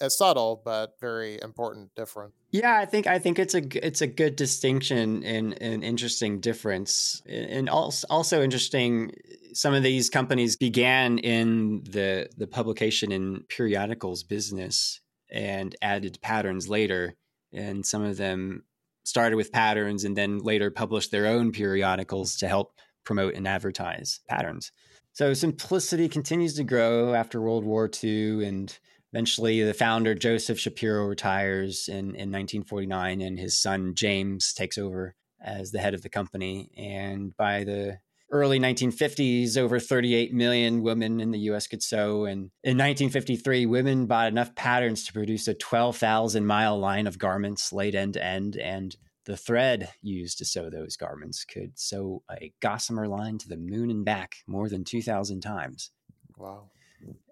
a 0.00 0.10
subtle 0.10 0.60
but 0.64 0.94
very 1.00 1.38
important 1.40 1.94
difference. 1.94 2.32
Yeah, 2.50 2.76
I 2.76 2.86
think 2.86 3.06
I 3.06 3.18
think 3.18 3.38
it's 3.38 3.54
a 3.54 3.86
it's 3.86 4.00
a 4.00 4.06
good 4.06 4.34
distinction 4.34 5.22
and 5.22 5.60
an 5.62 5.82
interesting 5.82 6.40
difference, 6.40 7.22
and 7.26 7.68
also 7.68 8.42
interesting. 8.42 9.12
Some 9.52 9.74
of 9.74 9.82
these 9.82 10.10
companies 10.10 10.56
began 10.56 11.18
in 11.18 11.82
the 11.84 12.28
the 12.36 12.46
publication 12.46 13.12
and 13.12 13.46
periodicals 13.48 14.22
business 14.22 15.00
and 15.30 15.76
added 15.82 16.18
patterns 16.22 16.68
later, 16.68 17.14
and 17.52 17.84
some 17.84 18.04
of 18.04 18.16
them 18.16 18.64
started 19.04 19.36
with 19.36 19.52
patterns 19.52 20.04
and 20.04 20.16
then 20.16 20.38
later 20.38 20.70
published 20.70 21.10
their 21.10 21.26
own 21.26 21.52
periodicals 21.52 22.36
to 22.36 22.48
help 22.48 22.72
promote 23.04 23.34
and 23.34 23.48
advertise 23.48 24.20
patterns. 24.28 24.72
So 25.12 25.34
simplicity 25.34 26.08
continues 26.08 26.54
to 26.54 26.64
grow 26.64 27.14
after 27.14 27.40
World 27.40 27.64
War 27.64 27.90
II, 28.02 28.44
and 28.46 28.78
eventually 29.12 29.62
the 29.62 29.74
founder 29.74 30.14
Joseph 30.14 30.58
Shapiro 30.58 31.06
retires 31.06 31.88
in, 31.88 32.14
in 32.14 32.30
1949, 32.30 33.20
and 33.20 33.38
his 33.38 33.60
son 33.60 33.94
James 33.94 34.52
takes 34.52 34.78
over 34.78 35.16
as 35.44 35.72
the 35.72 35.80
head 35.80 35.94
of 35.94 36.02
the 36.02 36.08
company. 36.08 36.70
And 36.76 37.36
by 37.36 37.64
the 37.64 37.98
early 38.30 38.60
1950s, 38.60 39.56
over 39.56 39.78
38 39.78 40.32
million 40.32 40.82
women 40.82 41.20
in 41.20 41.30
the 41.30 41.38
US 41.50 41.66
could 41.66 41.82
sew. 41.82 42.24
And 42.24 42.50
in 42.62 42.76
1953, 42.76 43.66
women 43.66 44.06
bought 44.06 44.28
enough 44.28 44.54
patterns 44.54 45.04
to 45.06 45.12
produce 45.12 45.48
a 45.48 45.54
12,000 45.54 46.46
mile 46.46 46.78
line 46.78 47.06
of 47.06 47.18
garments 47.18 47.72
laid 47.72 47.94
end 47.94 48.14
to 48.14 48.24
end. 48.24 48.56
And 48.56 48.96
the 49.24 49.36
thread 49.36 49.90
used 50.02 50.38
to 50.38 50.44
sew 50.44 50.70
those 50.70 50.96
garments 50.96 51.44
could 51.44 51.78
sew 51.78 52.22
a 52.30 52.52
gossamer 52.60 53.06
line 53.06 53.38
to 53.38 53.48
the 53.48 53.56
moon 53.56 53.90
and 53.90 54.04
back 54.04 54.36
more 54.46 54.68
than 54.68 54.84
2,000 54.84 55.40
times. 55.40 55.90
Wow. 56.36 56.70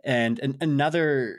And 0.04 0.38
an- 0.40 0.58
another 0.60 1.38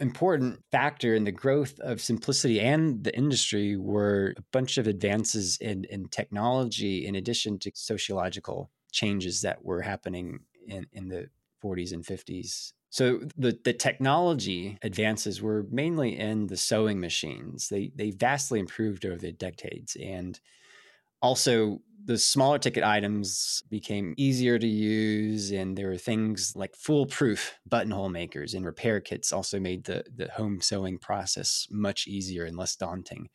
important 0.00 0.60
factor 0.72 1.14
in 1.14 1.24
the 1.24 1.32
growth 1.32 1.78
of 1.80 2.00
simplicity 2.00 2.60
and 2.60 3.04
the 3.04 3.16
industry 3.16 3.76
were 3.76 4.34
a 4.36 4.42
bunch 4.50 4.78
of 4.78 4.86
advances 4.86 5.58
in, 5.60 5.84
in 5.84 6.08
technology 6.08 7.06
in 7.06 7.14
addition 7.14 7.58
to 7.60 7.70
sociological 7.74 8.70
changes 8.92 9.42
that 9.42 9.64
were 9.64 9.82
happening 9.82 10.40
in, 10.68 10.86
in 10.92 11.08
the 11.08 11.28
40s 11.62 11.92
and 11.92 12.04
50s. 12.04 12.72
So 12.90 13.20
the, 13.36 13.58
the 13.64 13.72
technology 13.72 14.78
advances 14.82 15.40
were 15.40 15.66
mainly 15.70 16.18
in 16.18 16.46
the 16.46 16.58
sewing 16.58 17.00
machines. 17.00 17.68
They 17.68 17.90
they 17.94 18.10
vastly 18.10 18.60
improved 18.60 19.06
over 19.06 19.16
the 19.16 19.32
decades 19.32 19.96
and 19.96 20.38
also 21.22 21.80
the 22.04 22.18
smaller 22.18 22.58
ticket 22.58 22.82
items 22.82 23.62
became 23.70 24.12
easier 24.16 24.58
to 24.58 24.66
use 24.66 25.52
and 25.52 25.78
there 25.78 25.88
were 25.88 25.96
things 25.96 26.54
like 26.56 26.74
foolproof 26.74 27.58
buttonhole 27.64 28.08
makers 28.08 28.54
and 28.54 28.66
repair 28.66 29.00
kits 29.00 29.32
also 29.32 29.60
made 29.60 29.84
the, 29.84 30.04
the 30.14 30.28
home 30.32 30.60
sewing 30.60 30.98
process 30.98 31.68
much 31.70 32.08
easier 32.08 32.44
and 32.44 32.56
less 32.56 32.74
daunting 32.74 33.28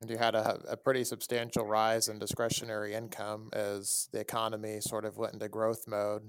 and 0.00 0.10
you 0.10 0.16
had 0.16 0.34
a, 0.34 0.60
a 0.68 0.76
pretty 0.76 1.04
substantial 1.04 1.66
rise 1.66 2.08
in 2.08 2.18
discretionary 2.18 2.94
income 2.94 3.50
as 3.52 4.08
the 4.12 4.20
economy 4.20 4.80
sort 4.80 5.04
of 5.04 5.16
went 5.16 5.34
into 5.34 5.48
growth 5.48 5.86
mode 5.86 6.22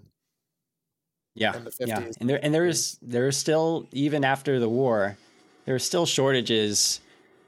yeah 1.36 1.54
yeah 1.80 2.10
and 2.20 2.30
there 2.30 2.40
and 2.44 2.54
there 2.54 2.66
is 2.66 2.98
there 3.02 3.28
is 3.28 3.38
still 3.38 3.88
even 3.92 4.24
after 4.24 4.60
the 4.60 4.70
war 4.70 5.18
there 5.66 5.76
are 5.76 5.80
still 5.80 6.06
shortages 6.06 7.00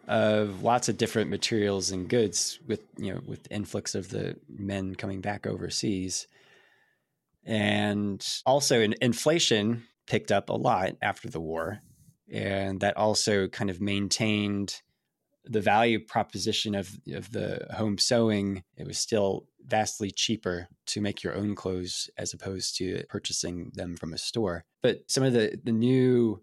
of 0.08 0.62
lots 0.64 0.90
of 0.90 0.98
different 0.98 1.30
materials 1.30 1.92
and 1.92 2.10
goods 2.10 2.60
with 2.68 2.82
you 2.98 3.14
know 3.14 3.22
with 3.26 3.48
influx 3.52 3.96
of 3.96 4.10
the 4.10 4.36
men 4.50 4.96
coming 4.96 5.22
back 5.22 5.48
overseas. 5.48 6.28
And 7.46 8.24
also 8.46 8.82
in, 8.82 8.94
inflation 9.02 9.88
picked 10.08 10.32
up 10.32 10.50
a 10.50 10.54
lot 10.54 10.96
after 11.02 11.30
the 11.30 11.40
war 11.40 11.80
and 12.32 12.80
that 12.82 12.98
also 12.98 13.48
kind 13.48 13.70
of 13.70 13.82
maintained 13.82 14.82
the 15.46 15.62
value 15.62 16.00
proposition 16.00 16.76
of 16.76 17.00
of 17.14 17.32
the 17.32 17.68
home 17.76 17.98
sewing 17.98 18.64
it 18.78 18.86
was 18.86 18.98
still 18.98 19.48
vastly 19.66 20.12
cheaper 20.12 20.68
to 20.86 21.02
make 21.02 21.24
your 21.24 21.36
own 21.36 21.56
clothes 21.56 22.10
as 22.18 22.34
opposed 22.34 22.78
to 22.78 23.04
purchasing 23.10 23.72
them 23.74 23.96
from 23.96 24.14
a 24.14 24.18
store 24.18 24.64
but 24.82 25.00
some 25.08 25.24
of 25.24 25.34
the 25.34 25.60
the 25.64 25.72
new 25.72 26.42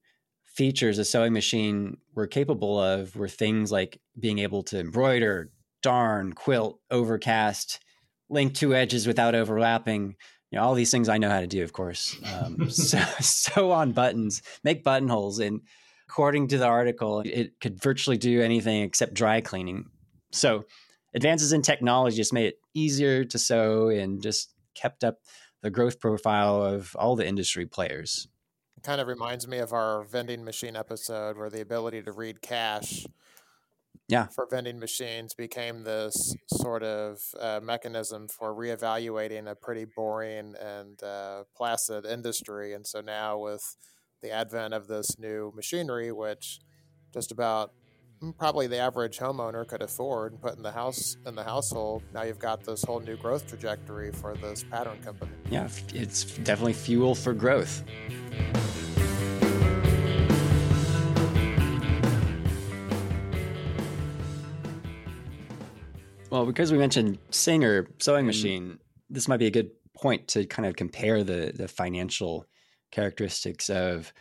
features 0.58 0.98
a 0.98 1.04
sewing 1.04 1.32
machine 1.32 1.96
were 2.16 2.26
capable 2.26 2.82
of 2.82 3.14
were 3.14 3.28
things 3.28 3.70
like 3.70 4.00
being 4.18 4.40
able 4.40 4.64
to 4.64 4.80
embroider, 4.80 5.52
darn, 5.82 6.32
quilt, 6.32 6.80
overcast, 6.90 7.78
link 8.28 8.54
two 8.54 8.74
edges 8.74 9.06
without 9.06 9.36
overlapping. 9.36 10.16
You 10.50 10.58
know, 10.58 10.64
all 10.64 10.74
these 10.74 10.90
things 10.90 11.08
I 11.08 11.18
know 11.18 11.30
how 11.30 11.38
to 11.38 11.46
do, 11.46 11.62
of 11.62 11.72
course. 11.72 12.16
Um, 12.34 12.68
sew, 12.70 12.98
sew 13.20 13.70
on 13.70 13.92
buttons, 13.92 14.42
make 14.64 14.82
buttonholes, 14.82 15.38
and 15.38 15.60
according 16.08 16.48
to 16.48 16.58
the 16.58 16.66
article, 16.66 17.20
it 17.24 17.60
could 17.60 17.80
virtually 17.80 18.16
do 18.16 18.40
anything 18.40 18.82
except 18.82 19.14
dry 19.14 19.40
cleaning. 19.40 19.86
So, 20.32 20.64
advances 21.14 21.52
in 21.52 21.62
technology 21.62 22.16
just 22.16 22.32
made 22.32 22.46
it 22.46 22.58
easier 22.74 23.24
to 23.24 23.38
sew 23.38 23.88
and 23.88 24.22
just 24.22 24.54
kept 24.74 25.04
up 25.04 25.18
the 25.62 25.70
growth 25.70 26.00
profile 26.00 26.62
of 26.62 26.94
all 26.96 27.16
the 27.16 27.26
industry 27.26 27.66
players 27.66 28.28
It 28.76 28.84
kind 28.84 29.00
of 29.00 29.08
reminds 29.08 29.48
me 29.48 29.58
of 29.58 29.72
our 29.72 30.04
vending 30.04 30.44
machine 30.44 30.76
episode 30.76 31.36
where 31.36 31.50
the 31.50 31.60
ability 31.60 32.02
to 32.02 32.12
read 32.12 32.40
cash 32.40 33.04
yeah. 34.08 34.26
for 34.28 34.46
vending 34.50 34.78
machines 34.78 35.34
became 35.34 35.84
this 35.84 36.34
sort 36.46 36.82
of 36.82 37.20
uh, 37.38 37.60
mechanism 37.62 38.28
for 38.28 38.54
reevaluating 38.54 39.50
a 39.50 39.54
pretty 39.54 39.84
boring 39.84 40.54
and 40.60 41.02
uh, 41.02 41.44
placid 41.54 42.06
industry. 42.06 42.72
And 42.72 42.86
so 42.86 43.00
now, 43.00 43.38
with 43.38 43.76
the 44.20 44.30
advent 44.30 44.74
of 44.74 44.88
this 44.88 45.18
new 45.18 45.52
machinery, 45.54 46.12
which 46.12 46.60
just 47.12 47.30
about 47.30 47.72
mm, 48.22 48.36
probably 48.36 48.66
the 48.66 48.78
average 48.78 49.18
homeowner 49.18 49.66
could 49.66 49.82
afford 49.82 50.32
and 50.32 50.40
put 50.40 50.56
in 50.56 50.62
the 50.62 50.72
house 50.72 51.16
in 51.26 51.34
the 51.34 51.44
household, 51.44 52.02
now 52.12 52.22
you've 52.22 52.38
got 52.38 52.64
this 52.64 52.82
whole 52.82 53.00
new 53.00 53.16
growth 53.16 53.46
trajectory 53.46 54.10
for 54.12 54.34
this 54.36 54.64
pattern 54.64 55.00
company. 55.02 55.30
Yeah, 55.50 55.68
it's 55.94 56.24
definitely 56.38 56.72
fuel 56.72 57.14
for 57.14 57.32
growth. 57.32 57.84
Well, 66.30 66.44
because 66.44 66.70
we 66.70 66.78
mentioned 66.78 67.18
Singer 67.30 67.88
sewing 67.98 68.20
mm-hmm. 68.20 68.26
machine, 68.26 68.78
this 69.08 69.28
might 69.28 69.38
be 69.38 69.46
a 69.46 69.50
good 69.50 69.70
point 69.94 70.28
to 70.28 70.44
kind 70.46 70.66
of 70.66 70.76
compare 70.76 71.24
the 71.24 71.52
the 71.54 71.66
financial 71.66 72.46
characteristics 72.90 73.68
of 73.70 74.12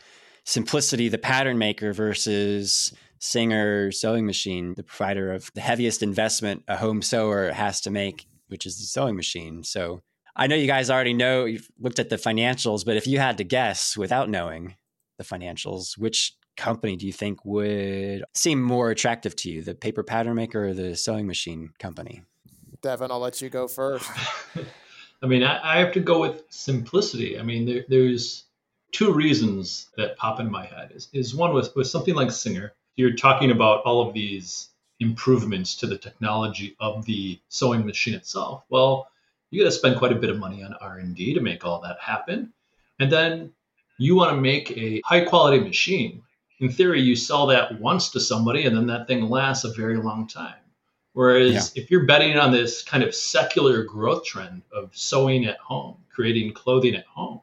simplicity, 0.44 1.10
the 1.10 1.18
pattern 1.18 1.58
maker, 1.58 1.94
versus 1.94 2.94
Singer 3.20 3.92
sewing 3.92 4.26
machine, 4.26 4.76
the 4.76 4.84
provider 4.84 5.34
of 5.34 5.52
the 5.54 5.62
heaviest 5.62 6.04
investment 6.04 6.64
a 6.68 6.78
home 6.78 7.02
sewer 7.02 7.52
has 7.52 7.82
to 7.82 7.90
make, 7.90 8.28
which 8.48 8.66
is 8.66 8.78
the 8.78 8.86
sewing 8.86 9.16
machine. 9.16 9.64
So 9.64 10.02
I 10.36 10.48
know 10.48 10.56
you 10.56 10.68
guys 10.68 10.90
already 10.90 11.14
know 11.14 11.46
you've 11.46 11.70
looked 11.80 12.00
at 12.00 12.10
the 12.10 12.18
financials, 12.18 12.86
but 12.86 12.96
if 12.96 13.08
you 13.08 13.18
had 13.18 13.40
to 13.40 13.44
guess 13.44 13.98
without 13.98 14.30
knowing 14.30 14.76
the 15.18 15.24
financials, 15.24 15.98
which 15.98 16.34
company 16.58 16.96
do 16.96 17.08
you 17.08 17.14
think 17.14 17.44
would 17.44 18.24
seem 18.36 18.62
more 18.62 18.92
attractive 18.92 19.36
to 19.38 19.50
you, 19.50 19.64
the 19.64 19.76
paper 19.76 20.04
pattern 20.04 20.36
maker 20.36 20.68
or 20.68 20.74
the 20.74 20.96
sewing 20.96 21.26
machine 21.26 21.72
company? 21.80 22.24
Devin, 22.82 23.12
I'll 23.12 23.20
let 23.20 23.42
you 23.42 23.50
go 23.50 23.68
first. 23.68 24.10
I 25.24 25.26
mean, 25.26 25.44
I, 25.44 25.76
I, 25.76 25.80
have 25.80 25.94
to 25.94 26.00
go 26.00 26.22
with 26.22 26.44
simplicity. 26.50 27.40
I 27.40 27.42
mean, 27.42 27.66
there, 27.66 27.86
there's 27.90 28.44
two 28.92 29.14
reasons 29.14 29.90
that 29.98 30.18
pop 30.18 30.40
in 30.40 30.50
my 30.50 30.66
head. 30.66 30.92
Is, 30.94 31.10
is 31.14 31.36
one 31.36 31.54
with, 31.54 31.76
with 31.76 31.88
something 31.88 32.16
like 32.16 32.32
Singer, 32.32 32.74
you're 32.96 33.16
talking 33.16 33.52
about 33.52 33.84
all 33.84 34.08
of 34.08 34.14
these 34.14 34.70
improvements 35.00 35.76
to 35.76 35.88
the 35.88 35.98
technology 35.98 36.76
of 36.80 37.06
the 37.06 37.40
sewing 37.50 37.86
machine 37.86 38.16
itself. 38.16 38.64
Well, 38.70 39.10
you 39.50 39.64
got 39.64 39.70
to 39.70 39.76
spend 39.76 39.98
quite 39.98 40.12
a 40.12 40.16
bit 40.16 40.30
of 40.30 40.38
money 40.38 40.64
on 40.64 40.74
r&d 40.82 41.34
to 41.34 41.42
make 41.42 41.66
all 41.66 41.82
that 41.82 42.00
happen 42.00 42.52
and 43.00 43.12
then 43.12 43.52
you 43.98 44.16
want 44.16 44.32
to 44.32 44.42
make 44.42 44.72
a 44.72 45.02
high 45.06 45.24
quality 45.24 45.60
machine 45.60 46.22
in 46.60 46.70
theory 46.70 47.02
you 47.02 47.16
sell 47.16 47.48
that 47.48 47.80
once 47.80 48.10
to 48.10 48.20
somebody 48.20 48.66
and 48.66 48.76
then 48.76 48.88
that 48.88 49.08
thing 49.08 49.30
lasts 49.30 49.64
a 49.64 49.74
very 49.74 49.98
long 49.98 50.28
time 50.28 50.56
whereas 51.14 51.74
yeah. 51.76 51.82
if 51.82 51.92
you're 51.92 52.06
betting 52.06 52.38
on 52.38 52.52
this 52.52 52.82
kind 52.82 53.04
of 53.04 53.14
secular 53.16 53.84
growth 53.84 54.24
trend 54.26 54.62
of 54.72 54.96
sewing 54.96 55.46
at 55.46 55.58
home 55.58 55.98
creating 56.10 56.54
clothing 56.54 56.96
at 56.96 57.06
home 57.06 57.42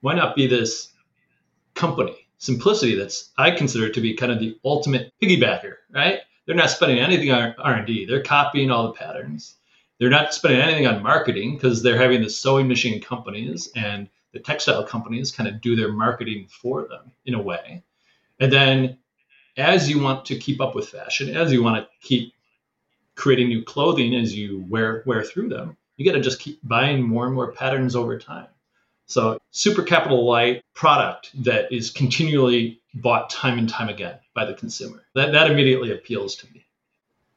why 0.00 0.14
not 0.14 0.36
be 0.36 0.46
this 0.46 0.92
company 1.74 2.16
simplicity 2.38 2.94
that's 2.94 3.30
i 3.38 3.50
consider 3.50 3.88
to 3.88 4.00
be 4.00 4.14
kind 4.14 4.32
of 4.32 4.38
the 4.38 4.58
ultimate 4.64 5.12
piggybacker 5.22 5.74
right 5.92 6.20
they're 6.46 6.54
not 6.54 6.70
spending 6.70 6.98
anything 6.98 7.30
on 7.30 7.54
r&d 7.58 8.06
they're 8.06 8.22
copying 8.22 8.70
all 8.70 8.86
the 8.86 8.92
patterns 8.92 9.56
they're 9.98 10.10
not 10.10 10.34
spending 10.34 10.60
anything 10.60 10.86
on 10.86 11.02
marketing 11.02 11.54
because 11.54 11.82
they're 11.82 12.00
having 12.00 12.22
the 12.22 12.30
sewing 12.30 12.68
machine 12.68 13.00
companies 13.00 13.70
and 13.74 14.08
the 14.32 14.40
textile 14.40 14.84
companies 14.84 15.32
kind 15.32 15.48
of 15.48 15.60
do 15.60 15.74
their 15.76 15.92
marketing 15.92 16.46
for 16.48 16.86
them 16.86 17.10
in 17.24 17.34
a 17.34 17.40
way. 17.40 17.82
And 18.38 18.52
then 18.52 18.98
as 19.56 19.88
you 19.88 20.02
want 20.02 20.26
to 20.26 20.38
keep 20.38 20.60
up 20.60 20.74
with 20.74 20.88
fashion, 20.88 21.34
as 21.34 21.50
you 21.50 21.62
want 21.62 21.82
to 21.82 22.06
keep 22.06 22.34
creating 23.14 23.48
new 23.48 23.64
clothing 23.64 24.14
as 24.14 24.34
you 24.34 24.66
wear 24.68 25.02
wear 25.06 25.22
through 25.24 25.48
them, 25.48 25.78
you 25.96 26.04
got 26.04 26.16
to 26.16 26.22
just 26.22 26.40
keep 26.40 26.60
buying 26.62 27.02
more 27.02 27.24
and 27.24 27.34
more 27.34 27.52
patterns 27.52 27.96
over 27.96 28.18
time. 28.18 28.48
So 29.06 29.38
super 29.56 29.82
capital 29.82 30.26
light 30.26 30.62
product 30.74 31.30
that 31.42 31.72
is 31.72 31.90
continually 31.90 32.78
bought 32.94 33.30
time 33.30 33.58
and 33.58 33.70
time 33.70 33.88
again 33.88 34.18
by 34.34 34.44
the 34.44 34.52
consumer. 34.52 35.02
That 35.14 35.32
that 35.32 35.50
immediately 35.50 35.90
appeals 35.92 36.36
to 36.36 36.46
me. 36.52 36.66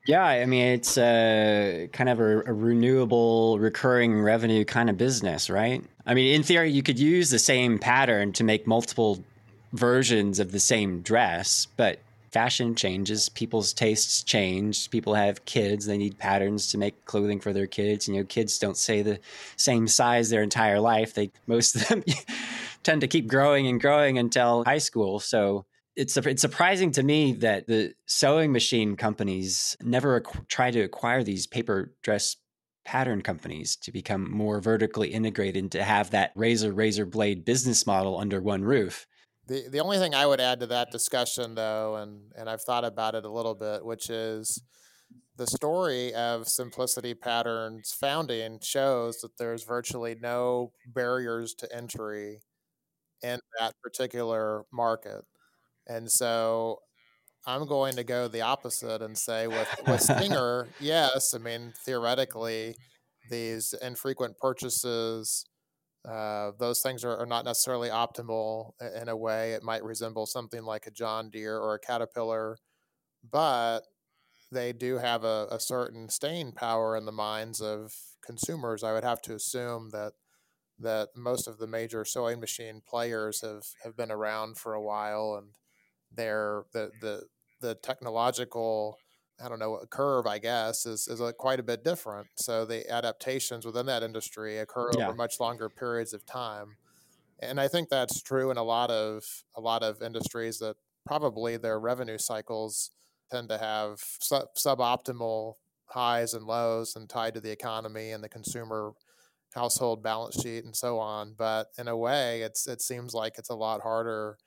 Yeah, 0.05 0.25
I 0.25 0.45
mean 0.45 0.65
it's 0.65 0.97
a 0.97 1.89
kind 1.93 2.09
of 2.09 2.19
a, 2.19 2.39
a, 2.39 2.53
renewable, 2.53 3.57
recurring 3.57 4.21
revenue 4.21 4.65
kind 4.65 4.89
of 4.89 4.97
business, 4.97 5.49
right? 5.49 5.83
I 6.05 6.13
mean, 6.13 6.35
in 6.35 6.43
theory, 6.43 6.71
you 6.71 6.83
could 6.83 6.99
use 6.99 7.29
the 7.29 7.39
same 7.39 7.79
pattern 7.79 8.33
to 8.33 8.43
make 8.43 8.67
multiple 8.67 9.23
versions 9.71 10.39
of 10.39 10.51
the 10.51 10.59
same 10.59 11.01
dress, 11.01 11.67
but 11.77 11.99
fashion 12.31 12.75
changes, 12.75 13.29
people's 13.29 13.73
tastes 13.73 14.23
change. 14.23 14.89
People 14.89 15.13
have 15.13 15.45
kids; 15.45 15.85
they 15.85 15.97
need 15.97 16.17
patterns 16.17 16.67
to 16.71 16.77
make 16.77 17.05
clothing 17.05 17.39
for 17.39 17.53
their 17.53 17.67
kids. 17.67 18.07
You 18.07 18.15
know, 18.15 18.23
kids 18.23 18.57
don't 18.59 18.77
stay 18.77 19.01
the 19.01 19.19
same 19.55 19.87
size 19.87 20.29
their 20.29 20.43
entire 20.43 20.79
life. 20.79 21.13
They 21.13 21.31
most 21.47 21.75
of 21.75 21.87
them 21.87 22.03
tend 22.83 23.01
to 23.01 23.07
keep 23.07 23.27
growing 23.27 23.67
and 23.67 23.79
growing 23.81 24.17
until 24.17 24.63
high 24.63 24.77
school. 24.77 25.19
So 25.19 25.65
it's 25.95 26.15
it's 26.17 26.41
surprising 26.41 26.91
to 26.93 27.03
me 27.03 27.33
that 27.33 27.67
the 27.67 27.93
sewing 28.05 28.51
machine 28.51 28.95
companies 28.95 29.75
never 29.81 30.23
try 30.47 30.71
to 30.71 30.81
acquire 30.81 31.23
these 31.23 31.45
paper 31.45 31.93
dress 32.01 32.37
pattern 32.85 33.21
companies 33.21 33.75
to 33.75 33.91
become 33.91 34.31
more 34.31 34.59
vertically 34.61 35.09
integrated 35.09 35.61
and 35.61 35.71
to 35.71 35.83
have 35.83 36.09
that 36.11 36.31
razor 36.35 36.71
razor 36.71 37.05
blade 37.05 37.45
business 37.45 37.85
model 37.85 38.17
under 38.17 38.41
one 38.41 38.63
roof. 38.63 39.05
The 39.49 39.67
the 39.69 39.79
only 39.79 39.97
thing 39.97 40.15
I 40.15 40.25
would 40.25 40.39
add 40.39 40.61
to 40.61 40.67
that 40.67 40.91
discussion 40.91 41.55
though, 41.55 41.97
and 41.97 42.31
and 42.37 42.49
I've 42.49 42.61
thought 42.61 42.85
about 42.85 43.15
it 43.15 43.25
a 43.25 43.31
little 43.31 43.55
bit, 43.55 43.83
which 43.83 44.09
is 44.09 44.61
the 45.37 45.47
story 45.47 46.13
of 46.13 46.47
Simplicity 46.47 47.13
Patterns 47.15 47.93
founding 47.99 48.59
shows 48.61 49.17
that 49.21 49.37
there's 49.37 49.63
virtually 49.63 50.15
no 50.21 50.73
barriers 50.85 51.53
to 51.55 51.75
entry 51.75 52.41
in 53.23 53.39
that 53.59 53.73
particular 53.81 54.65
market. 54.71 55.23
And 55.87 56.11
so 56.11 56.79
I'm 57.47 57.65
going 57.67 57.95
to 57.95 58.03
go 58.03 58.27
the 58.27 58.41
opposite 58.41 59.01
and 59.01 59.17
say 59.17 59.47
with, 59.47 59.67
with 59.87 60.01
Singer, 60.01 60.67
yes, 60.79 61.33
I 61.33 61.39
mean, 61.39 61.73
theoretically, 61.85 62.75
these 63.29 63.73
infrequent 63.81 64.37
purchases, 64.39 65.45
uh, 66.07 66.51
those 66.57 66.81
things 66.81 67.03
are, 67.03 67.17
are, 67.17 67.25
not 67.25 67.45
necessarily 67.45 67.89
optimal 67.89 68.71
in 69.01 69.09
a 69.09 69.17
way. 69.17 69.51
It 69.51 69.63
might 69.63 69.83
resemble 69.83 70.25
something 70.25 70.63
like 70.63 70.87
a 70.87 70.91
John 70.91 71.29
Deere 71.29 71.57
or 71.57 71.75
a 71.75 71.79
Caterpillar, 71.79 72.57
but 73.29 73.81
they 74.51 74.71
do 74.71 74.97
have 74.97 75.23
a, 75.23 75.47
a 75.51 75.59
certain 75.59 76.09
staying 76.09 76.53
power 76.53 76.95
in 76.95 77.05
the 77.05 77.11
minds 77.11 77.61
of 77.61 77.93
consumers. 78.25 78.83
I 78.83 78.93
would 78.93 79.03
have 79.03 79.21
to 79.23 79.35
assume 79.35 79.89
that 79.91 80.13
that 80.81 81.09
most 81.13 81.45
of 81.45 81.57
the 81.57 81.67
major 81.67 82.05
sewing 82.05 82.39
machine 82.39 82.81
players 82.87 83.41
have, 83.41 83.63
have 83.83 83.97
been 83.97 84.11
around 84.11 84.57
for 84.57 84.73
a 84.73 84.81
while 84.81 85.35
and 85.37 85.49
they're 86.15 86.63
the 86.71 86.91
the 87.01 87.23
the 87.61 87.75
technological 87.75 88.97
I 89.43 89.49
don't 89.49 89.59
know 89.59 89.75
a 89.77 89.87
curve 89.87 90.27
I 90.27 90.39
guess 90.39 90.85
is 90.85 91.07
is 91.07 91.21
a, 91.21 91.33
quite 91.33 91.59
a 91.59 91.63
bit 91.63 91.83
different. 91.83 92.27
So 92.35 92.65
the 92.65 92.89
adaptations 92.91 93.65
within 93.65 93.85
that 93.87 94.03
industry 94.03 94.57
occur 94.57 94.91
yeah. 94.97 95.07
over 95.07 95.15
much 95.15 95.39
longer 95.39 95.69
periods 95.69 96.13
of 96.13 96.25
time, 96.25 96.77
and 97.39 97.59
I 97.59 97.67
think 97.67 97.89
that's 97.89 98.21
true 98.21 98.51
in 98.51 98.57
a 98.57 98.63
lot 98.63 98.91
of 98.91 99.23
a 99.55 99.61
lot 99.61 99.83
of 99.83 100.01
industries 100.01 100.59
that 100.59 100.75
probably 101.05 101.57
their 101.57 101.79
revenue 101.79 102.17
cycles 102.17 102.91
tend 103.31 103.49
to 103.49 103.57
have 103.57 103.99
sub- 104.19 104.53
suboptimal 104.55 105.53
highs 105.85 106.33
and 106.33 106.45
lows 106.45 106.95
and 106.95 107.09
tied 107.09 107.33
to 107.33 107.41
the 107.41 107.51
economy 107.51 108.11
and 108.11 108.23
the 108.23 108.29
consumer 108.29 108.93
household 109.53 110.03
balance 110.03 110.39
sheet 110.41 110.63
and 110.63 110.75
so 110.75 110.99
on. 110.99 111.33
But 111.37 111.67
in 111.77 111.87
a 111.87 111.97
way, 111.97 112.41
it's 112.41 112.67
it 112.67 112.81
seems 112.81 113.13
like 113.13 113.37
it's 113.37 113.49
a 113.49 113.55
lot 113.55 113.81
harder 113.81 114.37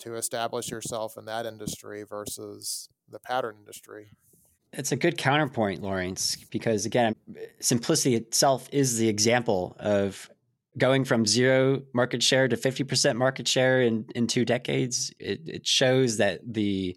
to 0.00 0.14
establish 0.14 0.70
yourself 0.70 1.14
in 1.16 1.24
that 1.26 1.46
industry 1.46 2.02
versus 2.02 2.88
the 3.08 3.18
pattern 3.18 3.56
industry. 3.58 4.10
It's 4.72 4.92
a 4.92 4.96
good 4.96 5.16
counterpoint, 5.16 5.82
Lawrence, 5.82 6.36
because 6.50 6.86
again, 6.86 7.14
simplicity 7.60 8.14
itself 8.14 8.68
is 8.72 8.98
the 8.98 9.08
example 9.08 9.76
of 9.78 10.30
going 10.76 11.04
from 11.04 11.24
zero 11.24 11.82
market 11.94 12.22
share 12.22 12.48
to 12.48 12.56
50% 12.56 13.16
market 13.16 13.48
share 13.48 13.80
in, 13.80 14.04
in 14.14 14.26
two 14.26 14.44
decades. 14.44 15.12
It, 15.18 15.40
it 15.46 15.66
shows 15.66 16.18
that 16.18 16.40
the 16.46 16.96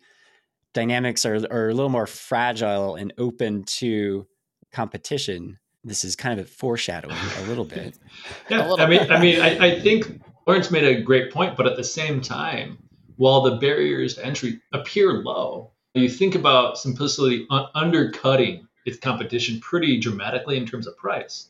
dynamics 0.73 1.25
are, 1.25 1.35
are 1.49 1.69
a 1.69 1.73
little 1.73 1.89
more 1.89 2.07
fragile 2.07 2.95
and 2.95 3.13
open 3.17 3.63
to 3.63 4.27
competition 4.73 5.57
this 5.83 6.03
is 6.03 6.15
kind 6.15 6.39
of 6.39 6.45
a 6.45 6.49
foreshadowing 6.49 7.15
a 7.15 7.41
little 7.43 7.65
bit. 7.75 7.97
yeah, 8.49 8.67
little 8.67 8.81
I 8.81 8.87
mean, 8.87 9.11
I 9.11 9.19
mean, 9.19 9.41
I, 9.41 9.67
I 9.67 9.79
think 9.79 10.21
Lawrence 10.47 10.71
made 10.71 10.83
a 10.83 11.01
great 11.01 11.31
point, 11.31 11.55
but 11.55 11.67
at 11.67 11.75
the 11.75 11.83
same 11.83 12.21
time, 12.21 12.77
while 13.15 13.41
the 13.41 13.57
barriers 13.57 14.15
to 14.15 14.25
entry 14.25 14.61
appear 14.73 15.13
low, 15.13 15.71
you 15.93 16.09
think 16.09 16.35
about 16.35 16.77
simplicity 16.77 17.47
undercutting 17.49 18.67
its 18.85 18.97
competition 18.97 19.59
pretty 19.59 19.99
dramatically 19.99 20.57
in 20.57 20.65
terms 20.65 20.87
of 20.87 20.97
price. 20.97 21.49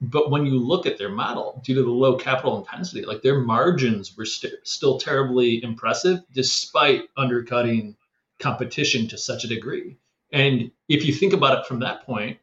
But 0.00 0.30
when 0.30 0.44
you 0.44 0.58
look 0.58 0.86
at 0.86 0.98
their 0.98 1.08
model, 1.08 1.60
due 1.64 1.74
to 1.74 1.82
the 1.82 1.90
low 1.90 2.16
capital 2.16 2.58
intensity, 2.58 3.04
like 3.06 3.22
their 3.22 3.40
margins 3.40 4.16
were 4.16 4.26
st- 4.26 4.54
still 4.62 4.98
terribly 4.98 5.62
impressive 5.62 6.20
despite 6.32 7.08
undercutting 7.16 7.96
competition 8.38 9.08
to 9.08 9.18
such 9.18 9.44
a 9.44 9.48
degree. 9.48 9.96
And 10.32 10.70
if 10.88 11.06
you 11.06 11.14
think 11.14 11.32
about 11.32 11.58
it 11.58 11.66
from 11.66 11.80
that 11.80 12.04
point, 12.04 12.38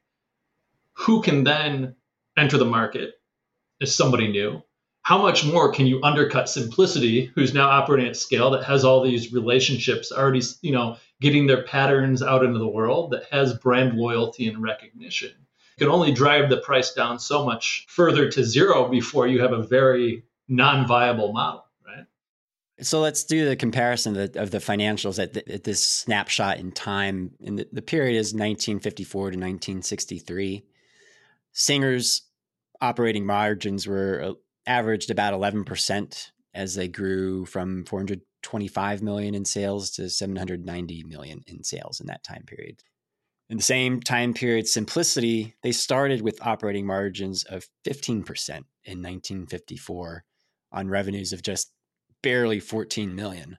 who 0.94 1.22
can 1.22 1.44
then 1.44 1.96
enter 2.38 2.58
the 2.58 2.66
market 2.66 3.20
as 3.82 3.94
somebody 3.96 4.28
new? 4.28 4.64
How 5.04 5.22
much 5.22 5.46
more 5.46 5.72
can 5.72 5.86
you 5.86 6.02
undercut 6.02 6.48
Simplicity, 6.50 7.26
who's 7.36 7.54
now 7.54 7.70
operating 7.70 8.08
at 8.08 8.16
scale, 8.16 8.52
that 8.52 8.64
has 8.64 8.86
all 8.86 9.04
these 9.04 9.34
relationships 9.34 10.12
already, 10.12 10.42
you 10.62 10.72
know, 10.72 10.98
getting 11.24 11.48
their 11.48 11.64
patterns 11.64 12.22
out 12.22 12.44
into 12.44 12.60
the 12.60 12.68
world, 12.68 13.12
that 13.12 13.24
has 13.32 13.54
brand 13.54 13.98
loyalty 13.98 14.46
and 14.48 14.62
recognition? 14.62 15.32
You 15.78 15.86
can 15.86 15.88
only 15.88 16.12
drive 16.12 16.50
the 16.50 16.58
price 16.58 16.94
down 16.94 17.18
so 17.18 17.46
much 17.46 17.86
further 17.88 18.30
to 18.30 18.44
zero 18.44 18.90
before 18.90 19.26
you 19.26 19.42
have 19.42 19.54
a 19.54 19.64
very 19.64 20.26
non-viable 20.50 21.32
model. 21.32 21.66
right? 21.88 22.06
So 22.82 23.00
let's 23.00 23.24
do 23.24 23.48
the 23.48 23.56
comparison 23.56 24.18
of 24.18 24.34
the, 24.34 24.42
of 24.42 24.52
the 24.52 24.58
financials 24.58 25.18
at, 25.18 25.34
the, 25.34 25.54
at, 25.54 25.64
this 25.64 25.84
snapshot 25.84 26.58
in 26.60 26.74
time. 26.74 27.32
And 27.44 27.58
the, 27.58 27.68
the 27.72 27.82
period 27.82 28.18
is 28.18 28.34
1954 28.34 29.22
to 29.22 29.28
1963. 29.38 30.66
Singer's 31.54 32.24
operating 32.82 33.26
margins 33.26 33.88
were 33.88 34.22
uh, 34.22 34.34
averaged 34.68 35.10
about 35.10 35.34
11% 35.34 36.32
as 36.54 36.76
they 36.76 36.90
grew 36.90 37.46
from 37.46 37.86
425 38.44 39.02
million 39.02 39.36
in 39.36 39.46
sales 39.46 39.90
to 39.92 40.10
790 40.10 41.04
million 41.04 41.42
in 41.48 41.64
sales 41.64 42.00
in 42.00 42.08
that 42.08 42.24
time 42.24 42.44
period. 42.46 42.80
In 43.50 43.58
the 43.58 43.64
same 43.64 44.00
time 44.00 44.34
period, 44.34 44.68
Simplicity, 44.68 45.56
they 45.64 45.72
started 45.72 46.22
with 46.22 46.46
operating 46.46 46.86
margins 46.86 47.44
of 47.44 47.68
15% 47.86 48.50
in 48.50 49.02
1954 49.02 50.24
on 50.72 50.88
revenues 50.88 51.34
of 51.34 51.44
just 51.44 51.72
barely 52.22 52.60
14 52.60 53.14
million. 53.16 53.58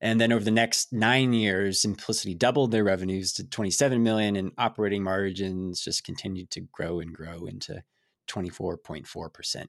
And 0.00 0.20
then 0.20 0.30
over 0.30 0.44
the 0.44 0.50
next 0.50 0.92
nine 0.92 1.32
years, 1.32 1.82
Simplicity 1.82 2.34
doubled 2.34 2.70
their 2.70 2.84
revenues 2.84 3.32
to 3.34 3.48
27 3.48 4.02
million, 4.02 4.36
and 4.36 4.52
operating 4.56 5.02
margins 5.02 5.82
just 5.82 6.04
continued 6.04 6.50
to 6.50 6.60
grow 6.60 7.00
and 7.00 7.12
grow 7.12 7.46
into 7.46 7.82
24.4%. 8.28 9.66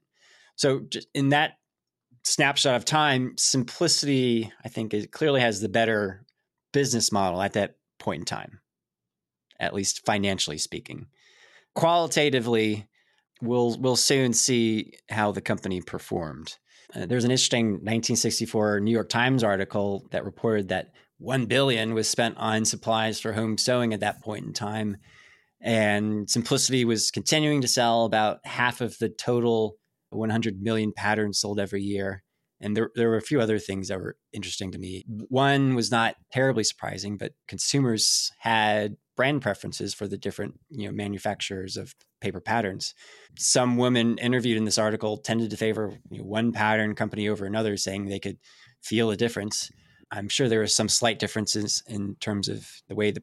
So, 0.54 0.80
just 0.88 1.08
in 1.14 1.30
that 1.30 1.54
snapshot 2.24 2.76
of 2.76 2.84
time, 2.84 3.34
Simplicity, 3.36 4.52
I 4.64 4.68
think, 4.68 4.94
it 4.94 5.12
clearly 5.12 5.40
has 5.40 5.60
the 5.60 5.68
better 5.68 6.24
business 6.72 7.10
model 7.10 7.42
at 7.42 7.54
that 7.54 7.76
point 7.98 8.20
in 8.20 8.24
time, 8.24 8.60
at 9.58 9.74
least 9.74 10.04
financially 10.04 10.58
speaking. 10.58 11.06
Qualitatively, 11.74 12.86
we'll 13.40 13.78
we'll 13.78 13.96
soon 13.96 14.32
see 14.32 14.94
how 15.08 15.32
the 15.32 15.40
company 15.40 15.80
performed. 15.80 16.56
Uh, 16.94 17.06
there's 17.06 17.24
an 17.24 17.30
interesting 17.30 17.72
1964 17.72 18.80
New 18.80 18.90
York 18.90 19.08
Times 19.08 19.44
article 19.44 20.06
that 20.10 20.24
reported 20.24 20.68
that 20.68 20.92
1 21.18 21.46
billion 21.46 21.94
was 21.94 22.08
spent 22.08 22.36
on 22.38 22.64
supplies 22.64 23.20
for 23.20 23.32
home 23.32 23.56
sewing 23.56 23.94
at 23.94 24.00
that 24.00 24.22
point 24.22 24.46
in 24.46 24.52
time 24.52 24.96
and 25.60 26.28
Simplicity 26.28 26.84
was 26.84 27.10
continuing 27.10 27.60
to 27.60 27.68
sell 27.68 28.04
about 28.04 28.44
half 28.44 28.80
of 28.80 28.98
the 28.98 29.08
total 29.08 29.76
100 30.10 30.60
million 30.60 30.92
patterns 30.92 31.38
sold 31.38 31.60
every 31.60 31.82
year. 31.82 32.22
And 32.60 32.76
there, 32.76 32.90
there 32.94 33.08
were 33.08 33.16
a 33.16 33.22
few 33.22 33.40
other 33.40 33.58
things 33.58 33.88
that 33.88 33.98
were 33.98 34.16
interesting 34.32 34.70
to 34.72 34.78
me. 34.78 35.04
One 35.06 35.74
was 35.74 35.90
not 35.90 36.16
terribly 36.30 36.64
surprising, 36.64 37.16
but 37.16 37.32
consumers 37.48 38.30
had 38.38 38.96
brand 39.16 39.42
preferences 39.42 39.92
for 39.92 40.08
the 40.08 40.16
different 40.16 40.58
you 40.70 40.86
know 40.86 40.92
manufacturers 40.92 41.76
of 41.76 41.94
paper 42.20 42.40
patterns. 42.40 42.94
Some 43.38 43.76
women 43.76 44.18
interviewed 44.18 44.56
in 44.56 44.64
this 44.64 44.78
article 44.78 45.18
tended 45.18 45.50
to 45.50 45.56
favor 45.56 45.92
you 46.10 46.18
know, 46.18 46.24
one 46.24 46.52
pattern 46.52 46.94
company 46.94 47.28
over 47.28 47.44
another, 47.44 47.76
saying 47.76 48.06
they 48.06 48.18
could 48.18 48.38
feel 48.82 49.10
a 49.10 49.16
difference. 49.16 49.70
I'm 50.10 50.28
sure 50.28 50.48
there 50.48 50.60
were 50.60 50.66
some 50.66 50.88
slight 50.88 51.18
differences 51.18 51.82
in 51.86 52.16
terms 52.16 52.48
of 52.48 52.66
the 52.88 52.94
way 52.94 53.10
the 53.10 53.22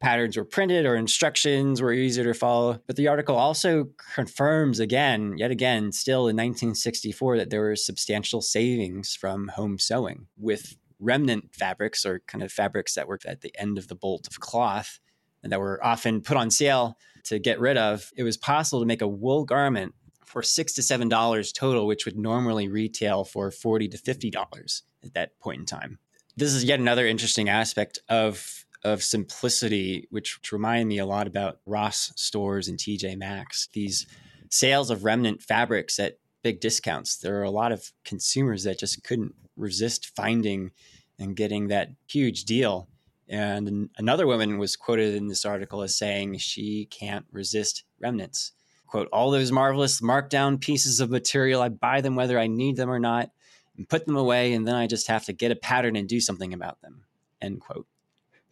patterns 0.00 0.36
were 0.36 0.44
printed 0.44 0.86
or 0.86 0.96
instructions 0.96 1.80
were 1.80 1.92
easier 1.92 2.24
to 2.24 2.34
follow. 2.34 2.80
But 2.86 2.96
the 2.96 3.08
article 3.08 3.36
also 3.36 3.88
confirms 4.14 4.80
again, 4.80 5.38
yet 5.38 5.50
again, 5.50 5.92
still 5.92 6.28
in 6.28 6.36
1964, 6.36 7.38
that 7.38 7.50
there 7.50 7.62
were 7.62 7.76
substantial 7.76 8.42
savings 8.42 9.14
from 9.14 9.48
home 9.48 9.78
sewing 9.78 10.26
with 10.38 10.76
remnant 10.98 11.54
fabrics 11.54 12.04
or 12.06 12.20
kind 12.26 12.42
of 12.42 12.52
fabrics 12.52 12.94
that 12.94 13.08
were 13.08 13.18
at 13.26 13.42
the 13.42 13.54
end 13.58 13.78
of 13.78 13.88
the 13.88 13.94
bolt 13.94 14.26
of 14.26 14.40
cloth 14.40 14.98
and 15.42 15.52
that 15.52 15.60
were 15.60 15.84
often 15.84 16.20
put 16.20 16.36
on 16.36 16.50
sale 16.50 16.98
to 17.24 17.38
get 17.38 17.60
rid 17.60 17.76
of. 17.76 18.10
It 18.16 18.22
was 18.22 18.36
possible 18.36 18.80
to 18.80 18.86
make 18.86 19.02
a 19.02 19.08
wool 19.08 19.44
garment 19.44 19.94
for 20.24 20.42
six 20.42 20.72
to 20.74 20.82
seven 20.82 21.08
dollars 21.08 21.52
total, 21.52 21.86
which 21.86 22.04
would 22.04 22.18
normally 22.18 22.68
retail 22.68 23.24
for 23.24 23.50
forty 23.50 23.88
to 23.88 23.98
fifty 23.98 24.30
dollars 24.30 24.82
at 25.04 25.14
that 25.14 25.38
point 25.38 25.60
in 25.60 25.66
time. 25.66 25.98
This 26.36 26.52
is 26.52 26.64
yet 26.64 26.80
another 26.80 27.06
interesting 27.06 27.48
aspect 27.48 27.98
of 28.08 28.65
of 28.86 29.02
simplicity, 29.02 30.06
which, 30.10 30.38
which 30.38 30.52
reminded 30.52 30.86
me 30.86 30.98
a 30.98 31.06
lot 31.06 31.26
about 31.26 31.58
Ross 31.66 32.12
stores 32.16 32.68
and 32.68 32.78
TJ 32.78 33.16
Maxx. 33.18 33.68
These 33.72 34.06
sales 34.50 34.90
of 34.90 35.04
remnant 35.04 35.42
fabrics 35.42 35.98
at 35.98 36.18
big 36.42 36.60
discounts. 36.60 37.16
There 37.16 37.38
are 37.40 37.42
a 37.42 37.50
lot 37.50 37.72
of 37.72 37.92
consumers 38.04 38.62
that 38.64 38.78
just 38.78 39.02
couldn't 39.02 39.34
resist 39.56 40.12
finding 40.14 40.70
and 41.18 41.34
getting 41.34 41.68
that 41.68 41.90
huge 42.06 42.44
deal 42.44 42.88
And 43.28 43.90
another 43.98 44.26
woman 44.26 44.58
was 44.58 44.76
quoted 44.76 45.14
in 45.14 45.26
this 45.26 45.44
article 45.44 45.82
as 45.82 45.96
saying 45.96 46.38
she 46.38 46.86
can't 46.86 47.26
resist 47.32 47.84
remnants. 47.98 48.52
Quote, 48.86 49.08
all 49.12 49.32
those 49.32 49.50
marvelous 49.50 50.00
markdown 50.00 50.60
pieces 50.60 51.00
of 51.00 51.10
material, 51.10 51.60
I 51.60 51.70
buy 51.70 52.00
them 52.00 52.14
whether 52.14 52.38
I 52.38 52.46
need 52.46 52.76
them 52.76 52.90
or 52.90 53.00
not 53.00 53.30
and 53.76 53.88
put 53.88 54.06
them 54.06 54.16
away. 54.16 54.52
And 54.52 54.66
then 54.66 54.76
I 54.76 54.86
just 54.86 55.08
have 55.08 55.24
to 55.24 55.32
get 55.32 55.50
a 55.50 55.56
pattern 55.56 55.96
and 55.96 56.08
do 56.08 56.20
something 56.20 56.54
about 56.54 56.80
them. 56.82 57.02
End 57.42 57.60
quote. 57.60 57.86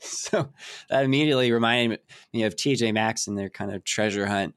So 0.01 0.53
that 0.91 1.05
immediately 1.05 1.51
reminded 1.51 2.01
me 2.33 2.43
of 2.43 2.57
TJ 2.57 2.93
Maxx 2.93 3.27
and 3.27 3.39
their 3.39 3.49
kind 3.49 3.73
of 3.73 3.85
treasure 3.85 4.27
hunt 4.27 4.55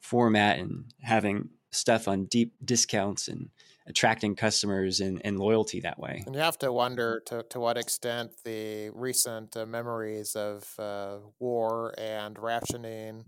format 0.00 0.58
and 0.58 0.86
having 1.02 1.50
stuff 1.70 2.08
on 2.08 2.24
deep 2.24 2.54
discounts 2.64 3.28
and 3.28 3.50
attracting 3.86 4.36
customers 4.36 5.00
and, 5.00 5.20
and 5.24 5.38
loyalty 5.38 5.80
that 5.80 5.98
way. 5.98 6.22
And 6.26 6.34
you 6.34 6.40
have 6.40 6.58
to 6.58 6.72
wonder 6.72 7.22
to, 7.26 7.42
to 7.50 7.60
what 7.60 7.78
extent 7.78 8.32
the 8.44 8.90
recent 8.90 9.56
uh, 9.56 9.66
memories 9.66 10.36
of 10.36 10.68
uh, 10.78 11.18
war 11.38 11.94
and 11.96 12.38
rationing 12.38 13.24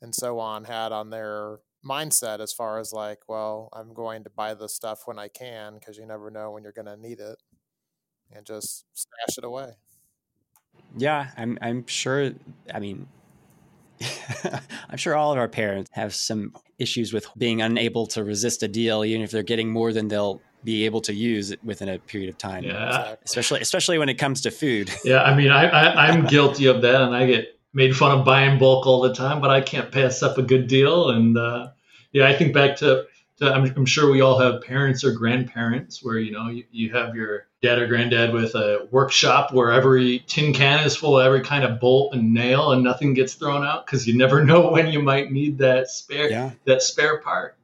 and 0.00 0.14
so 0.14 0.38
on 0.38 0.64
had 0.64 0.92
on 0.92 1.10
their 1.10 1.58
mindset 1.84 2.40
as 2.40 2.52
far 2.52 2.78
as 2.78 2.92
like, 2.92 3.20
well, 3.28 3.68
I'm 3.72 3.92
going 3.92 4.24
to 4.24 4.30
buy 4.30 4.54
this 4.54 4.74
stuff 4.74 5.02
when 5.06 5.18
I 5.18 5.28
can 5.28 5.74
because 5.74 5.96
you 5.96 6.06
never 6.06 6.30
know 6.30 6.52
when 6.52 6.62
you're 6.62 6.72
going 6.72 6.86
to 6.86 6.96
need 6.96 7.18
it 7.20 7.38
and 8.32 8.46
just 8.46 8.84
stash 8.94 9.38
it 9.38 9.44
away. 9.44 9.72
Yeah, 10.96 11.30
I'm 11.36 11.58
I'm 11.60 11.86
sure 11.86 12.32
I 12.72 12.80
mean 12.80 13.06
I'm 14.88 14.96
sure 14.96 15.14
all 15.14 15.32
of 15.32 15.38
our 15.38 15.48
parents 15.48 15.90
have 15.92 16.14
some 16.14 16.54
issues 16.78 17.12
with 17.12 17.26
being 17.36 17.62
unable 17.62 18.06
to 18.08 18.24
resist 18.24 18.62
a 18.62 18.68
deal, 18.68 19.04
even 19.04 19.22
if 19.22 19.30
they're 19.30 19.42
getting 19.42 19.70
more 19.70 19.92
than 19.92 20.08
they'll 20.08 20.40
be 20.64 20.84
able 20.84 21.00
to 21.02 21.14
use 21.14 21.54
within 21.62 21.88
a 21.88 21.98
period 21.98 22.28
of 22.28 22.38
time. 22.38 22.64
Yeah. 22.64 23.14
Especially, 23.24 23.60
especially 23.60 23.98
when 23.98 24.08
it 24.08 24.14
comes 24.14 24.40
to 24.42 24.50
food. 24.50 24.90
Yeah. 25.04 25.22
I 25.22 25.34
mean, 25.34 25.50
I, 25.50 25.66
I, 25.68 26.06
I'm 26.08 26.26
guilty 26.26 26.66
of 26.66 26.82
that 26.82 27.00
and 27.00 27.14
I 27.14 27.26
get 27.26 27.58
made 27.72 27.96
fun 27.96 28.18
of 28.18 28.24
buying 28.24 28.58
bulk 28.58 28.86
all 28.86 29.00
the 29.00 29.14
time, 29.14 29.40
but 29.40 29.50
I 29.50 29.60
can't 29.60 29.90
pass 29.90 30.22
up 30.22 30.36
a 30.36 30.42
good 30.42 30.66
deal. 30.66 31.10
And, 31.10 31.38
uh, 31.38 31.68
yeah, 32.12 32.26
I 32.26 32.34
think 32.34 32.52
back 32.52 32.76
to 32.78 33.06
I'm, 33.40 33.64
I'm, 33.76 33.86
sure 33.86 34.10
we 34.10 34.20
all 34.20 34.38
have 34.38 34.62
parents 34.62 35.04
or 35.04 35.12
grandparents 35.12 36.02
where 36.02 36.18
you 36.18 36.32
know 36.32 36.48
you, 36.48 36.64
you, 36.70 36.92
have 36.92 37.14
your 37.14 37.46
dad 37.62 37.78
or 37.78 37.86
granddad 37.86 38.32
with 38.32 38.54
a 38.54 38.88
workshop 38.90 39.52
where 39.52 39.70
every 39.70 40.24
tin 40.26 40.52
can 40.52 40.84
is 40.84 40.96
full 40.96 41.18
of 41.18 41.26
every 41.26 41.42
kind 41.42 41.64
of 41.64 41.78
bolt 41.78 42.14
and 42.14 42.34
nail 42.34 42.72
and 42.72 42.82
nothing 42.82 43.14
gets 43.14 43.34
thrown 43.34 43.64
out 43.64 43.86
because 43.86 44.06
you 44.06 44.16
never 44.16 44.44
know 44.44 44.70
when 44.70 44.88
you 44.88 45.00
might 45.00 45.30
need 45.30 45.58
that 45.58 45.88
spare 45.88 46.30
yeah. 46.30 46.50
that 46.64 46.82
spare 46.82 47.18
part 47.20 47.56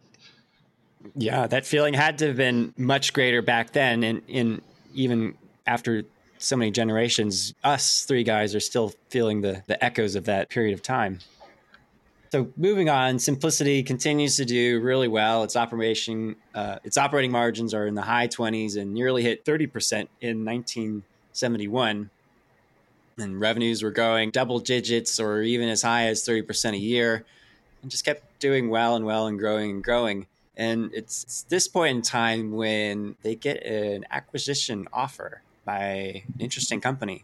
yeah 1.17 1.47
that 1.47 1.67
feeling 1.67 1.95
had 1.95 2.19
to 2.19 2.29
have 2.29 2.37
been 2.37 2.73
much 2.77 3.13
greater 3.13 3.43
back 3.43 3.73
then 3.73 4.03
and 4.05 4.23
in 4.29 4.61
even 4.95 5.35
after 5.67 6.05
so 6.39 6.57
many 6.57 6.71
generations 6.71 7.55
us 7.65 8.05
three 8.05 8.23
guys 8.23 8.55
are 8.55 8.61
still 8.61 8.93
feeling 9.09 9.41
the 9.41 9.63
the 9.67 9.83
echoes 9.85 10.15
of 10.15 10.25
that 10.25 10.51
period 10.51 10.73
of 10.73 10.83
time 10.83 11.19
so 12.35 12.51
moving 12.57 12.89
on, 12.89 13.21
Simplicity 13.21 13.85
continues 13.85 14.37
to 14.39 14.45
do 14.45 14.81
really 14.81 15.07
well. 15.07 15.45
Its 15.45 15.55
operation, 15.55 16.35
uh, 16.53 16.81
its 16.83 16.99
operating 16.99 17.31
margins 17.31 17.73
are 17.73 17.87
in 17.87 17.95
the 17.95 18.03
high 18.03 18.27
20s 18.27 18.77
and 18.77 18.93
nearly 18.93 19.23
hit 19.23 19.45
30% 19.45 20.09
in 20.21 20.45
1971. 20.45 22.11
And 23.19 23.41
revenues 23.41 23.85
were 23.85 23.93
growing 23.93 24.33
double 24.33 24.59
digits 24.59 25.21
or 25.21 25.43
even 25.43 25.69
as 25.69 25.83
high 25.83 26.07
as 26.07 26.27
30% 26.27 26.73
a 26.73 26.77
year, 26.77 27.25
and 27.83 27.91
just 27.93 28.05
kept 28.05 28.41
doing 28.41 28.69
well 28.69 28.97
and 28.97 29.07
well 29.07 29.29
and 29.29 29.39
growing 29.39 29.71
and 29.71 29.85
growing. 29.85 30.27
And 30.57 30.91
it's, 30.93 31.23
it's 31.23 31.43
this 31.43 31.69
point 31.69 31.95
in 31.95 32.03
time 32.03 32.51
when 32.51 33.15
they 33.23 33.37
get 33.37 33.63
an 33.63 34.07
acquisition 34.11 34.89
offer 34.93 35.41
by 35.65 36.25
an 36.25 36.35
interesting 36.41 36.81
company. 36.81 37.23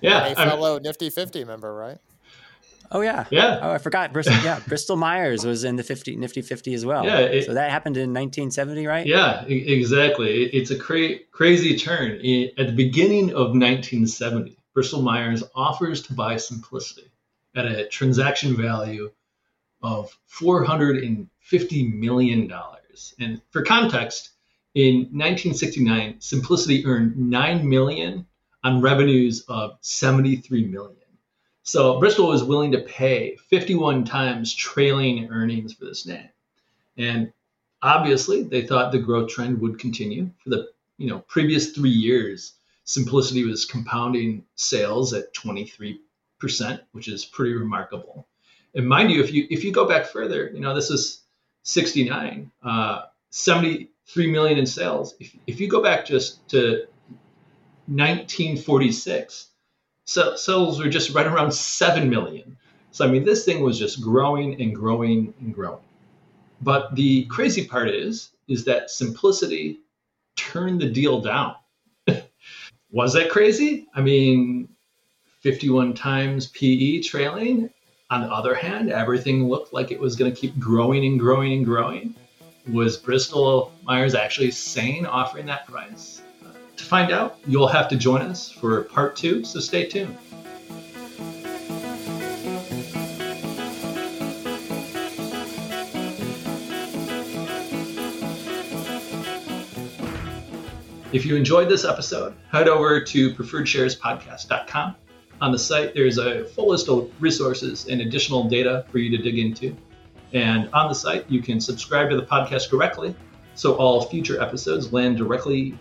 yeah, 0.00 0.28
a 0.28 0.34
fellow 0.34 0.78
Nifty 0.78 1.10
50 1.10 1.44
member, 1.44 1.74
right? 1.74 1.98
Oh 2.90 3.00
yeah, 3.00 3.26
yeah. 3.30 3.58
Oh, 3.62 3.70
I 3.72 3.78
forgot. 3.78 4.12
Bristol, 4.12 4.36
yeah, 4.44 4.60
Bristol 4.66 4.96
Myers 4.96 5.44
was 5.44 5.64
in 5.64 5.76
the 5.76 5.82
50, 5.82 6.16
Nifty 6.16 6.42
Fifty 6.42 6.74
as 6.74 6.84
well. 6.84 7.04
Yeah, 7.04 7.18
it, 7.20 7.46
so 7.46 7.54
that 7.54 7.70
happened 7.70 7.96
in 7.96 8.10
1970, 8.12 8.86
right? 8.86 9.06
Yeah, 9.06 9.44
exactly. 9.46 10.44
it's 10.44 10.70
a 10.70 10.78
cra- 10.78 11.18
crazy 11.32 11.76
turn. 11.76 12.12
at 12.58 12.66
the 12.66 12.74
beginning 12.74 13.30
of 13.30 13.48
1970, 13.54 14.56
Bristol 14.74 15.02
Myers 15.02 15.42
offers 15.54 16.02
to 16.02 16.14
buy 16.14 16.36
Simplicity 16.36 17.10
at 17.54 17.66
a 17.66 17.88
transaction 17.88 18.56
value 18.56 19.10
of 19.82 20.16
450 20.26 21.88
million 21.88 22.46
dollars. 22.46 23.14
And 23.18 23.40
for 23.50 23.62
context, 23.62 24.30
in 24.74 25.08
1969, 25.12 26.20
Simplicity 26.20 26.84
earned 26.86 27.16
nine 27.16 27.68
million 27.68 28.26
on 28.64 28.80
revenues 28.80 29.44
of 29.48 29.78
73 29.80 30.66
million. 30.66 30.96
So 31.66 31.98
Bristol 31.98 32.28
was 32.28 32.44
willing 32.44 32.70
to 32.72 32.78
pay 32.78 33.34
51 33.48 34.04
times 34.04 34.54
trailing 34.54 35.28
earnings 35.32 35.74
for 35.74 35.84
this 35.84 36.06
name. 36.06 36.28
And 36.96 37.32
obviously, 37.82 38.44
they 38.44 38.64
thought 38.64 38.92
the 38.92 39.00
growth 39.00 39.30
trend 39.30 39.60
would 39.60 39.80
continue. 39.80 40.30
For 40.44 40.50
the 40.50 40.68
you 40.96 41.08
know 41.08 41.18
previous 41.26 41.72
three 41.72 41.90
years, 41.90 42.52
Simplicity 42.84 43.44
was 43.44 43.64
compounding 43.64 44.44
sales 44.54 45.12
at 45.12 45.34
23%, 45.34 45.98
which 46.92 47.08
is 47.08 47.24
pretty 47.24 47.54
remarkable. 47.54 48.28
And 48.76 48.88
mind 48.88 49.10
you, 49.10 49.20
if 49.20 49.32
you 49.32 49.48
if 49.50 49.64
you 49.64 49.72
go 49.72 49.88
back 49.88 50.06
further, 50.06 50.48
you 50.54 50.60
know 50.60 50.72
this 50.72 50.90
is 50.90 51.22
69, 51.64 52.52
uh, 52.62 53.02
73 53.30 54.30
million 54.30 54.56
in 54.56 54.66
sales. 54.66 55.16
If, 55.18 55.34
if 55.48 55.60
you 55.60 55.68
go 55.68 55.82
back 55.82 56.06
just 56.06 56.48
to 56.50 56.86
1946, 57.86 59.34
so 59.34 59.55
sales 60.06 60.78
were 60.78 60.88
just 60.88 61.14
right 61.14 61.26
around 61.26 61.52
7 61.52 62.08
million. 62.08 62.56
So, 62.92 63.06
I 63.06 63.10
mean, 63.10 63.24
this 63.24 63.44
thing 63.44 63.62
was 63.62 63.78
just 63.78 64.00
growing 64.00 64.60
and 64.60 64.74
growing 64.74 65.34
and 65.40 65.52
growing. 65.52 65.82
But 66.62 66.94
the 66.94 67.26
crazy 67.26 67.66
part 67.66 67.90
is, 67.90 68.30
is 68.48 68.64
that 68.64 68.90
simplicity 68.90 69.80
turned 70.36 70.80
the 70.80 70.88
deal 70.88 71.20
down. 71.20 71.56
was 72.90 73.12
that 73.12 73.30
crazy? 73.30 73.86
I 73.94 74.00
mean, 74.00 74.68
51 75.40 75.94
times 75.94 76.46
PE 76.48 77.02
trailing. 77.02 77.70
On 78.08 78.20
the 78.20 78.28
other 78.28 78.54
hand, 78.54 78.90
everything 78.90 79.48
looked 79.48 79.72
like 79.72 79.90
it 79.90 80.00
was 80.00 80.16
going 80.16 80.32
to 80.32 80.40
keep 80.40 80.58
growing 80.58 81.04
and 81.04 81.18
growing 81.18 81.52
and 81.52 81.64
growing. 81.64 82.14
Was 82.72 82.96
Bristol 82.96 83.72
Myers 83.84 84.14
actually 84.14 84.52
sane 84.52 85.06
offering 85.06 85.46
that 85.46 85.66
price? 85.66 86.22
To 86.76 86.84
find 86.84 87.10
out, 87.10 87.38
you'll 87.46 87.68
have 87.68 87.88
to 87.88 87.96
join 87.96 88.22
us 88.22 88.50
for 88.50 88.82
part 88.84 89.16
two, 89.16 89.44
so 89.44 89.60
stay 89.60 89.86
tuned. 89.86 90.16
If 101.12 101.24
you 101.24 101.34
enjoyed 101.34 101.70
this 101.70 101.86
episode, 101.86 102.34
head 102.52 102.68
over 102.68 103.00
to 103.00 103.34
preferredsharespodcast.com. 103.34 104.96
On 105.40 105.52
the 105.52 105.58
site, 105.58 105.94
there's 105.94 106.18
a 106.18 106.44
full 106.44 106.68
list 106.68 106.88
of 106.90 107.10
resources 107.20 107.86
and 107.88 108.02
additional 108.02 108.48
data 108.48 108.84
for 108.90 108.98
you 108.98 109.16
to 109.16 109.22
dig 109.22 109.38
into. 109.38 109.74
And 110.34 110.68
on 110.74 110.88
the 110.88 110.94
site, 110.94 111.30
you 111.30 111.40
can 111.40 111.58
subscribe 111.58 112.10
to 112.10 112.16
the 112.16 112.26
podcast 112.26 112.68
directly 112.68 113.14
so 113.54 113.76
all 113.76 114.02
future 114.02 114.40
episodes 114.42 114.92
land 114.92 115.16
directly 115.16 115.78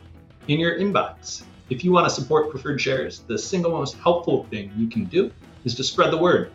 in 0.48 0.60
your 0.60 0.80
inbox. 0.80 1.44
If 1.70 1.84
you 1.84 1.92
want 1.92 2.08
to 2.08 2.14
support 2.14 2.52
Preferred 2.52 2.80
Shares, 2.80 3.20
the 3.20 3.38
single 3.38 3.72
most 3.72 3.98
helpful 3.98 4.46
thing 4.52 4.72
you 4.78 4.88
can 4.88 5.06
do 5.06 5.32
is 5.64 5.74
to 5.76 5.84
spread 5.84 6.12
the 6.12 6.18
word. 6.18 6.52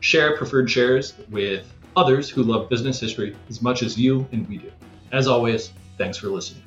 Share 0.00 0.36
Preferred 0.36 0.70
Shares 0.70 1.14
with 1.30 1.70
others 1.96 2.30
who 2.30 2.42
love 2.42 2.68
business 2.68 3.00
history 3.00 3.36
as 3.48 3.60
much 3.60 3.82
as 3.82 3.98
you 3.98 4.26
and 4.32 4.48
we 4.48 4.58
do. 4.58 4.70
As 5.12 5.28
always, 5.28 5.72
thanks 5.98 6.16
for 6.16 6.28
listening. 6.28 6.65